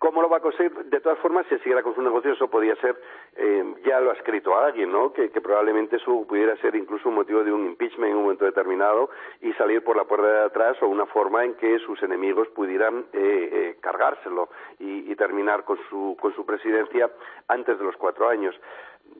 ¿Cómo 0.00 0.22
lo 0.22 0.30
va 0.30 0.38
a 0.38 0.40
conseguir? 0.40 0.72
De 0.86 0.98
todas 1.00 1.18
formas, 1.18 1.44
si 1.50 1.58
siguiera 1.58 1.82
con 1.82 1.94
su 1.94 2.00
negocio, 2.00 2.32
eso 2.32 2.48
podía 2.48 2.74
ser, 2.76 2.98
eh, 3.36 3.74
ya 3.84 4.00
lo 4.00 4.10
ha 4.10 4.14
escrito 4.14 4.56
alguien, 4.56 4.90
¿no? 4.90 5.12
Que, 5.12 5.28
que, 5.28 5.42
probablemente 5.42 5.96
eso 5.96 6.24
pudiera 6.26 6.56
ser 6.56 6.74
incluso 6.74 7.10
un 7.10 7.16
motivo 7.16 7.44
de 7.44 7.52
un 7.52 7.66
impeachment 7.66 8.12
en 8.12 8.16
un 8.16 8.22
momento 8.22 8.46
determinado 8.46 9.10
y 9.42 9.52
salir 9.52 9.84
por 9.84 9.98
la 9.98 10.04
puerta 10.04 10.26
de 10.26 10.44
atrás 10.46 10.78
o 10.80 10.86
una 10.86 11.04
forma 11.04 11.44
en 11.44 11.52
que 11.56 11.78
sus 11.80 12.02
enemigos 12.02 12.48
pudieran 12.48 13.04
eh, 13.12 13.50
eh, 13.52 13.76
cargárselo 13.82 14.48
y, 14.78 15.12
y, 15.12 15.16
terminar 15.16 15.64
con 15.64 15.78
su, 15.90 16.16
con 16.18 16.34
su 16.34 16.46
presidencia 16.46 17.10
antes 17.48 17.78
de 17.78 17.84
los 17.84 17.96
cuatro 17.98 18.26
años. 18.26 18.58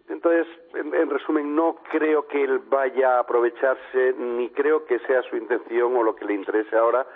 Entonces, 0.08 0.46
en, 0.72 0.94
en, 0.94 1.10
resumen, 1.10 1.54
no 1.54 1.76
creo 1.90 2.26
que 2.26 2.42
él 2.42 2.58
vaya 2.70 3.16
a 3.16 3.20
aprovecharse, 3.20 4.14
ni 4.16 4.48
creo 4.48 4.86
que 4.86 4.98
sea 5.00 5.20
su 5.24 5.36
intención 5.36 5.94
o 5.94 6.02
lo 6.02 6.16
que 6.16 6.24
le 6.24 6.32
interese 6.32 6.74
ahora 6.74 7.06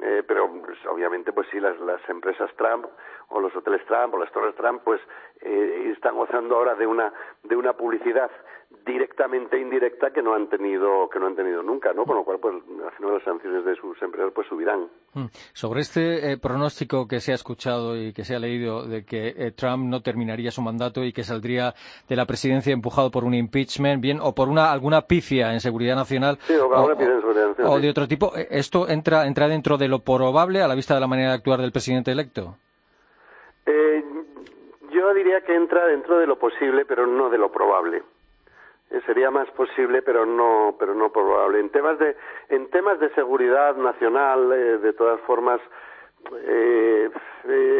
eh, 0.00 0.22
pero 0.26 0.50
pues, 0.64 0.78
obviamente 0.86 1.32
pues 1.32 1.48
sí 1.50 1.58
las, 1.58 1.78
las 1.80 2.00
empresas 2.08 2.50
Trump 2.56 2.86
o 3.28 3.40
los 3.40 3.54
hoteles 3.56 3.84
Trump 3.86 4.14
o 4.14 4.18
las 4.18 4.30
torres 4.32 4.54
Trump 4.54 4.82
pues 4.84 5.00
eh, 5.40 5.90
están 5.92 6.16
gozando 6.16 6.56
ahora 6.56 6.74
de 6.74 6.86
una 6.86 7.12
de 7.42 7.56
una 7.56 7.72
publicidad 7.72 8.30
directamente 8.88 9.56
e 9.56 9.60
indirecta 9.60 10.10
que 10.10 10.22
no 10.22 10.34
han 10.34 10.48
tenido 10.48 11.08
que 11.08 11.20
no 11.20 11.26
han 11.26 11.36
tenido 11.36 11.62
nunca 11.62 11.92
no 11.92 12.04
con 12.04 12.16
lo 12.16 12.24
cual 12.24 12.38
pues 12.40 12.54
las 12.78 13.22
sanciones 13.22 13.64
de 13.64 13.76
sus 13.76 14.00
empresas 14.02 14.32
pues 14.34 14.48
subirán. 14.48 14.88
Mm. 15.14 15.26
sobre 15.52 15.80
este 15.80 16.32
eh, 16.32 16.38
pronóstico 16.38 17.06
que 17.06 17.20
se 17.20 17.32
ha 17.32 17.34
escuchado 17.34 17.96
y 17.96 18.12
que 18.12 18.24
se 18.24 18.34
ha 18.34 18.38
leído 18.38 18.86
de 18.86 19.04
que 19.04 19.34
eh, 19.36 19.52
Trump 19.52 19.84
no 19.84 20.00
terminaría 20.00 20.50
su 20.50 20.62
mandato 20.62 21.04
y 21.04 21.12
que 21.12 21.22
saldría 21.22 21.74
de 22.08 22.16
la 22.16 22.26
presidencia 22.26 22.72
empujado 22.72 23.10
por 23.10 23.24
un 23.24 23.34
impeachment 23.34 24.02
bien 24.02 24.18
o 24.20 24.34
por 24.34 24.48
una 24.48 24.72
alguna 24.72 25.02
pifia 25.02 25.52
en 25.52 25.60
seguridad 25.60 25.94
nacional 25.94 26.38
sí, 26.40 26.54
o, 26.54 26.66
o, 26.66 26.92
o, 26.92 27.72
o 27.72 27.80
de 27.80 27.90
otro 27.90 28.08
tipo 28.08 28.32
esto 28.34 28.88
entra 28.88 29.26
entra 29.26 29.48
dentro 29.48 29.76
de 29.76 29.88
lo 29.88 30.00
probable 30.00 30.62
a 30.62 30.68
la 30.68 30.74
vista 30.74 30.94
de 30.94 31.00
la 31.00 31.06
manera 31.06 31.30
de 31.30 31.34
actuar 31.36 31.60
del 31.60 31.72
presidente 31.72 32.10
electo 32.10 32.56
eh, 33.66 34.02
yo 34.90 35.12
diría 35.14 35.42
que 35.42 35.54
entra 35.54 35.86
dentro 35.86 36.18
de 36.18 36.26
lo 36.26 36.38
posible 36.38 36.84
pero 36.86 37.06
no 37.06 37.28
de 37.28 37.38
lo 37.38 37.52
probable. 37.52 37.98
eh, 37.98 38.17
sería 39.06 39.30
más 39.30 39.50
posible 39.50 40.02
pero 40.02 40.24
no 40.26 40.76
pero 40.78 40.94
no 40.94 41.10
probable. 41.10 41.60
En 41.60 41.70
temas 41.70 41.98
de 41.98 42.16
en 42.48 42.68
temas 42.70 42.98
de 43.00 43.10
seguridad 43.14 43.76
nacional 43.76 44.52
eh, 44.52 44.78
de 44.78 44.92
todas 44.92 45.20
formas 45.22 45.60
eh, 46.44 47.10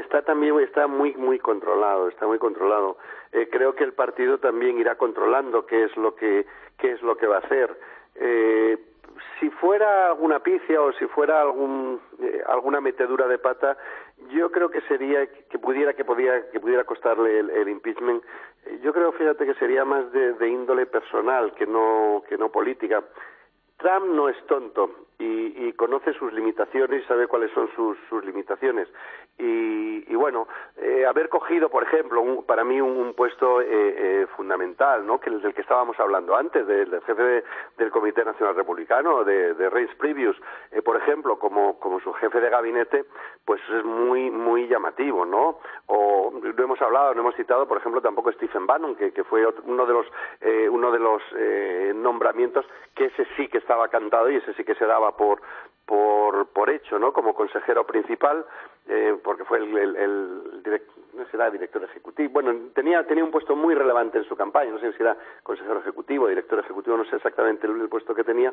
está 0.04 0.22
también 0.22 0.58
está 0.60 0.86
muy 0.86 1.14
muy 1.14 1.38
controlado 1.38 2.08
está 2.08 2.26
muy 2.26 2.38
controlado. 2.38 2.98
Eh, 3.32 3.48
creo 3.50 3.74
que 3.74 3.84
el 3.84 3.92
partido 3.92 4.38
también 4.38 4.78
irá 4.78 4.96
controlando 4.96 5.66
qué 5.66 5.84
es 5.84 5.96
lo 5.96 6.14
que 6.14 6.46
qué 6.78 6.92
es 6.92 7.02
lo 7.02 7.16
que 7.16 7.26
va 7.26 7.36
a 7.36 7.40
hacer. 7.40 7.76
Eh, 8.14 8.78
si 9.38 9.50
fuera 9.50 10.09
alguna 10.09 10.40
picia 10.40 10.81
o 10.81 10.92
si 10.92 11.07
fuera 11.07 11.40
algún, 11.40 12.00
eh, 12.20 12.42
alguna 12.46 12.81
metedura 12.81 13.26
de 13.26 13.38
pata, 13.38 13.76
yo 14.31 14.50
creo 14.50 14.70
que 14.70 14.81
sería 14.83 15.26
que 15.26 15.59
pudiera 15.59 15.94
que 15.94 16.04
podía 16.04 16.50
que 16.50 16.61
pudiera 16.61 16.85
costarle 16.85 17.40
el, 17.40 17.68
impeachment. 17.68 18.22
Eh, 18.66 18.81
yo 18.83 18.92
creo, 18.92 19.12
fíjate, 19.12 19.46
que 19.46 19.54
sería 19.54 19.85
más 19.85 20.11
de, 20.12 20.35
de 20.35 20.48
índole 20.48 20.87
personal 20.87 21.52
que 21.54 21.66
no 21.66 22.22
que 22.28 22.37
no 22.37 22.50
política. 22.50 23.02
Trump 23.78 24.07
no 24.07 24.28
es 24.28 24.37
tonto 24.46 25.07
y, 25.18 25.72
conoce 25.72 26.12
sus 26.14 26.33
limitaciones 26.33 27.02
y 27.02 27.07
sabe 27.07 27.26
cuáles 27.26 27.50
son 27.52 27.68
sus, 27.74 27.96
sus 28.09 28.24
limitaciones. 28.24 28.88
Y, 29.38 30.14
bueno, 30.14 30.48
eh, 30.76 31.07
haber 31.07 31.28
cogido, 31.28 31.68
por 31.68 31.85
ejemplo, 31.85 32.42
para 32.44 32.64
mí 32.64 32.81
un, 32.81 33.14
puesto 33.14 33.61
eh, 33.61 33.66
eh, 33.70 34.26
fundamental, 34.37 35.07
¿no? 35.07 35.20
que 35.20 35.31
del 35.31 35.54
que 35.54 35.61
estábamos 35.61 35.98
hablando 36.00 36.35
antes, 36.35 36.66
del, 36.66 36.90
jefe 37.02 37.44
del 37.76 37.90
Comité 37.90 38.24
Nacional 38.24 38.57
Republicano, 38.57 39.22
de, 39.22 39.54
de 39.54 39.70
Reince 39.70 39.94
Previous, 39.94 40.37
por 40.85 40.96
ejemplo, 40.96 41.38
como, 41.38 41.78
como 41.78 42.00
su 42.00 42.12
jefe 42.14 42.40
de 42.40 42.50
gabinete, 42.50 43.04
pues 43.44 43.61
es 43.70 43.85
muy 43.85 44.31
muy 44.31 44.66
llamativo, 44.66 45.24
¿no? 45.24 45.61
O 45.87 46.33
no 46.33 46.64
hemos 46.64 46.83
hablado, 46.83 47.14
no 47.14 47.20
hemos 47.20 47.37
citado, 47.37 47.68
por 47.68 47.78
ejemplo, 47.78 48.00
tampoco 48.00 48.33
Stephen 48.33 48.66
Bannon, 48.66 48.96
que, 48.96 49.12
que 49.12 49.24
fue 49.24 49.46
uno 49.64 49.87
de 49.87 49.92
los 49.92 50.07
uno 50.70 50.90
de 50.90 50.98
los 50.98 51.22
nombramientos 51.94 52.66
que 52.94 53.07
ese 53.07 53.26
sí 53.37 53.48
que 53.48 53.59
estaba 53.59 53.88
cantado 53.88 54.31
y 54.31 54.37
ese 54.37 54.52
sí 54.54 54.64
que 54.64 54.74
se 54.74 54.85
daba 54.85 55.07
por 55.12 55.40
por, 55.88 56.68
hecho, 56.68 56.98
¿no? 56.98 57.14
Como 57.14 57.34
consejero 57.34 57.86
principal, 57.86 58.44
eh, 58.88 59.16
porque 59.24 59.44
fue 59.44 59.56
el, 59.58 59.74
el, 59.74 59.96
el 59.96 60.82
no 61.14 61.26
será 61.30 61.50
director 61.50 61.82
ejecutivo, 61.82 62.30
bueno, 62.32 62.54
tenía, 62.74 63.04
tenía 63.06 63.24
un 63.24 63.30
puesto 63.30 63.56
muy 63.56 63.74
relevante 63.74 64.18
en 64.18 64.24
su 64.24 64.36
campaña, 64.36 64.70
no 64.70 64.78
sé 64.78 64.92
si 64.92 65.02
era 65.02 65.16
consejero 65.42 65.80
ejecutivo, 65.80 66.28
director 66.28 66.58
ejecutivo, 66.58 66.96
no 66.96 67.04
sé 67.06 67.16
exactamente 67.16 67.66
el, 67.66 67.88
puesto 67.88 68.14
que 68.14 68.22
tenía, 68.22 68.52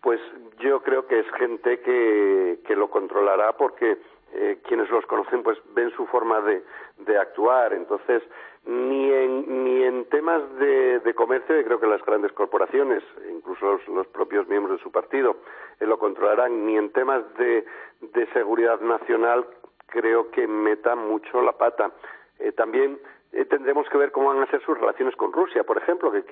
pues 0.00 0.20
yo 0.58 0.82
creo 0.82 1.06
que 1.06 1.20
es 1.20 1.26
gente 1.38 1.80
que, 1.80 2.60
que 2.66 2.76
lo 2.76 2.90
controlará 2.90 3.52
porque 3.56 3.98
eh, 4.34 4.58
quienes 4.66 4.90
los 4.90 5.06
conocen 5.06 5.42
pues 5.42 5.58
ven 5.74 5.90
su 5.90 6.06
forma 6.06 6.40
de, 6.40 6.64
de 6.98 7.16
actuar, 7.16 7.72
entonces 7.72 8.22
ni 8.64 9.10
en, 9.10 9.64
ni 9.64 9.82
en 9.82 10.04
temas 10.06 10.42
de, 10.58 11.00
de 11.00 11.14
comercio, 11.14 11.62
creo 11.64 11.80
que 11.80 11.86
las 11.86 12.04
grandes 12.04 12.32
corporaciones, 12.32 13.02
incluso 13.28 13.80
los, 13.88 14.06
propios 14.08 14.46
miembros 14.48 14.78
de 14.78 14.82
su 14.82 14.92
partido, 14.92 15.36
eh, 15.80 15.86
lo 15.86 15.98
controlarán, 15.98 16.64
ni 16.64 16.76
en 16.76 16.90
temas 16.92 17.22
de, 17.34 17.64
de 18.00 18.26
seguridad 18.32 18.80
nacional 18.80 19.46
creo 19.86 20.30
que 20.30 20.46
meta 20.46 20.94
mucho 20.94 21.42
la 21.42 21.52
pata. 21.52 21.90
Eh, 22.38 22.52
también 22.52 22.98
eh, 23.32 23.44
tendremos 23.46 23.88
que 23.88 23.98
ver 23.98 24.12
cómo 24.12 24.28
van 24.28 24.42
a 24.42 24.50
ser 24.50 24.62
sus 24.62 24.78
relaciones 24.78 25.16
con 25.16 25.32
Rusia, 25.32 25.64
por 25.64 25.78
ejemplo, 25.78 26.12
que, 26.12 26.22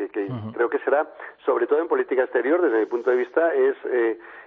creo 0.55 0.71
que 0.71 0.79
será, 0.81 1.13
sobre 1.45 1.67
todo 1.67 1.81
en 1.81 1.89
política 1.89 2.23
exterior, 2.23 2.63
desde 2.63 2.79
mi 2.79 2.87
punto 2.87 3.11
de 3.11 3.17
vista, 3.17 3.53
es, 3.55 3.77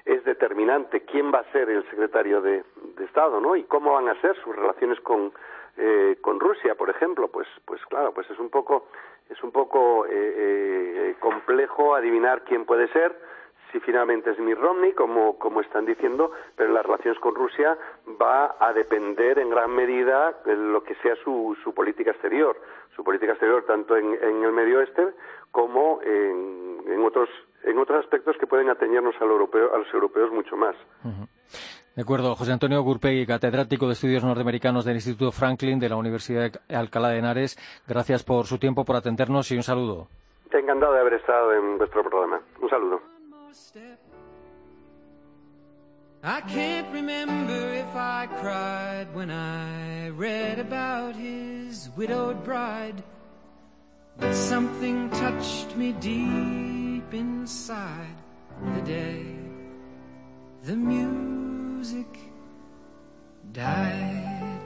es 0.05 0.23
determinante 0.23 1.01
quién 1.01 1.33
va 1.33 1.39
a 1.39 1.51
ser 1.51 1.69
el 1.69 1.83
secretario 1.89 2.41
de, 2.41 2.63
de 2.95 3.05
Estado, 3.05 3.41
¿no? 3.41 3.55
Y 3.55 3.63
cómo 3.63 3.93
van 3.93 4.07
a 4.07 4.19
ser 4.21 4.35
sus 4.43 4.55
relaciones 4.55 4.99
con, 5.01 5.33
eh, 5.77 6.17
con 6.21 6.39
Rusia, 6.39 6.75
por 6.75 6.89
ejemplo, 6.89 7.29
pues, 7.29 7.47
pues 7.65 7.83
claro, 7.87 8.13
pues 8.13 8.29
es 8.29 8.39
un 8.39 8.49
poco, 8.49 8.87
es 9.29 9.41
un 9.43 9.51
poco 9.51 10.05
eh, 10.05 10.11
eh, 10.11 11.15
complejo 11.19 11.95
adivinar 11.95 12.43
quién 12.43 12.65
puede 12.65 12.87
ser, 12.89 13.17
si 13.71 13.79
finalmente 13.79 14.29
es 14.29 14.39
Mitt 14.39 14.59
Romney, 14.59 14.93
como, 14.93 15.39
como 15.39 15.61
están 15.61 15.85
diciendo, 15.85 16.31
pero 16.55 16.71
las 16.71 16.85
relaciones 16.85 17.19
con 17.19 17.33
Rusia 17.33 17.75
va 18.21 18.55
a 18.59 18.71
depender 18.71 19.39
en 19.39 19.49
gran 19.49 19.71
medida 19.71 20.37
de 20.45 20.55
lo 20.55 20.83
que 20.83 20.93
sea 20.95 21.15
su, 21.23 21.57
su 21.63 21.73
política 21.73 22.11
exterior, 22.11 22.55
su 22.95 23.03
política 23.03 23.31
exterior 23.31 23.65
tanto 23.65 23.97
en, 23.97 24.13
en 24.13 24.43
el 24.43 24.51
Medio 24.51 24.77
Oeste 24.77 25.07
como 25.49 26.01
en, 26.03 26.83
en, 26.87 27.03
otros 27.03 27.29
en 27.63 27.79
otros 27.79 28.03
aspectos 28.03 28.37
que 28.37 28.45
pueden 28.45 28.69
atañernos 28.69 29.15
al 29.19 29.29
europeo, 29.29 29.73
a 29.73 29.79
los 29.79 29.91
europeos 29.91 30.31
mucho 30.31 30.55
más. 30.55 30.75
De 31.95 32.01
acuerdo. 32.01 32.35
José 32.35 32.51
Antonio 32.51 32.81
Gurpegui, 32.81 33.25
catedrático 33.27 33.85
de 33.85 33.93
Estudios 33.93 34.23
Norteamericanos 34.23 34.83
del 34.83 34.95
Instituto 34.95 35.31
Franklin 35.31 35.79
de 35.79 35.89
la 35.89 35.95
Universidad 35.95 36.51
de 36.51 36.75
Alcalá 36.75 37.09
de 37.09 37.19
Henares. 37.19 37.57
Gracias 37.87 38.23
por 38.23 38.47
su 38.47 38.57
tiempo, 38.57 38.83
por 38.83 38.95
atendernos 38.95 39.51
y 39.51 39.57
un 39.57 39.63
saludo. 39.63 40.07
Encantado 40.51 40.93
de 40.93 40.99
haber 41.01 41.13
estado 41.13 41.53
en 41.53 41.77
vuestro 41.77 42.03
programa. 42.03 42.41
Un 42.61 42.69
saludo. 42.69 43.01
I 46.25 46.39
can't 46.47 46.87
remember 46.93 47.73
if 47.73 47.95
I 47.95 48.27
cried 48.39 49.07
when 49.13 49.29
I 49.29 50.09
read 50.09 50.57
about 50.59 51.15
his 51.15 51.89
widowed 51.97 52.43
bride. 52.45 53.03
But 54.17 54.33
something 54.33 55.09
touched 55.09 55.75
me 55.75 55.91
deep 55.99 57.13
inside 57.13 58.15
the 58.75 58.81
day. 58.81 59.25
The 60.63 60.75
music 60.77 61.42
died. 63.51 64.59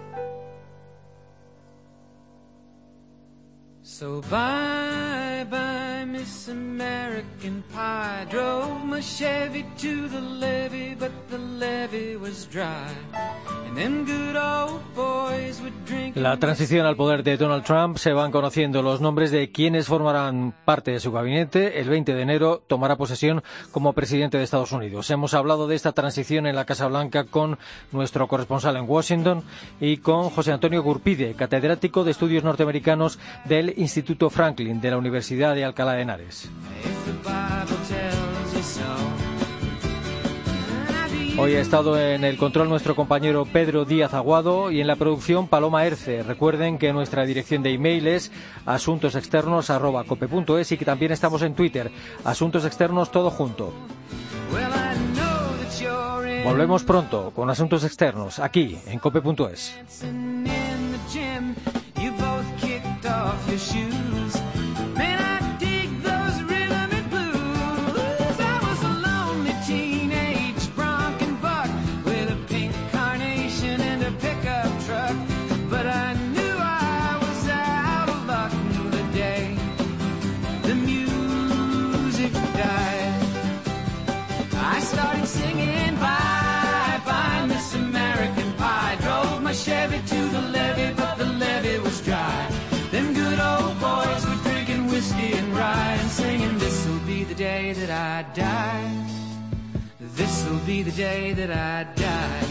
So 3.81 4.21
bye 4.21 5.45
bye, 5.49 6.05
Miss 6.05 6.47
American 6.47 7.63
Pie. 7.73 8.27
Drove 8.29 8.85
my 8.85 8.99
Chevy 8.99 9.65
to 9.77 10.07
the 10.07 10.21
levee, 10.21 10.95
but 10.95 11.11
the 11.29 11.37
levee 11.37 12.15
was 12.17 12.45
dry. 12.45 12.93
La 16.15 16.37
transición 16.37 16.87
al 16.87 16.95
poder 16.95 17.21
de 17.21 17.37
Donald 17.37 17.63
Trump 17.63 17.97
se 17.97 18.11
van 18.11 18.31
conociendo 18.31 18.81
los 18.81 19.01
nombres 19.01 19.29
de 19.29 19.51
quienes 19.51 19.85
formarán 19.85 20.55
parte 20.65 20.89
de 20.89 20.99
su 20.99 21.11
gabinete. 21.11 21.79
El 21.79 21.87
20 21.89 22.15
de 22.15 22.21
enero 22.23 22.63
tomará 22.65 22.95
posesión 22.95 23.43
como 23.71 23.93
presidente 23.93 24.37
de 24.37 24.43
Estados 24.43 24.71
Unidos. 24.71 25.11
Hemos 25.11 25.35
hablado 25.35 25.67
de 25.67 25.75
esta 25.75 25.91
transición 25.91 26.47
en 26.47 26.55
la 26.55 26.65
Casa 26.65 26.87
Blanca 26.87 27.25
con 27.25 27.59
nuestro 27.91 28.27
corresponsal 28.27 28.77
en 28.77 28.89
Washington 28.89 29.43
y 29.79 29.97
con 29.97 30.31
José 30.31 30.53
Antonio 30.53 30.81
Gurpide, 30.81 31.35
catedrático 31.35 32.03
de 32.03 32.11
estudios 32.11 32.43
norteamericanos 32.43 33.19
del 33.45 33.75
Instituto 33.77 34.31
Franklin 34.31 34.81
de 34.81 34.89
la 34.89 34.97
Universidad 34.97 35.53
de 35.53 35.65
Alcalá 35.65 35.93
de 35.93 36.01
Henares. 36.01 36.49
Hoy 41.39 41.55
ha 41.55 41.61
estado 41.61 41.99
en 41.99 42.23
el 42.23 42.35
control 42.35 42.67
nuestro 42.67 42.95
compañero 42.95 43.45
Pedro 43.45 43.85
Díaz 43.85 44.15
Aguado 44.15 44.71
y 44.71 44.81
en 44.81 44.87
la 44.87 44.95
producción 44.95 45.47
Paloma 45.47 45.85
Erce. 45.85 46.23
Recuerden 46.23 46.79
que 46.79 46.91
nuestra 46.93 47.25
dirección 47.25 47.61
de 47.61 47.73
email 47.73 48.07
es 48.07 48.31
asuntosexternos.cope.es 48.65 50.71
y 50.71 50.77
que 50.77 50.85
también 50.85 51.11
estamos 51.11 51.43
en 51.43 51.53
Twitter, 51.53 51.91
Asuntos 52.23 52.65
Externos 52.65 53.11
todo 53.11 53.29
junto. 53.29 53.71
Volvemos 56.43 56.83
pronto 56.83 57.31
con 57.35 57.51
Asuntos 57.51 57.83
Externos 57.83 58.39
aquí 58.39 58.79
en 58.87 58.97
cope.es. 58.97 59.77
day 100.97 101.31
that 101.33 101.51
I 101.51 101.83
die. 101.93 102.46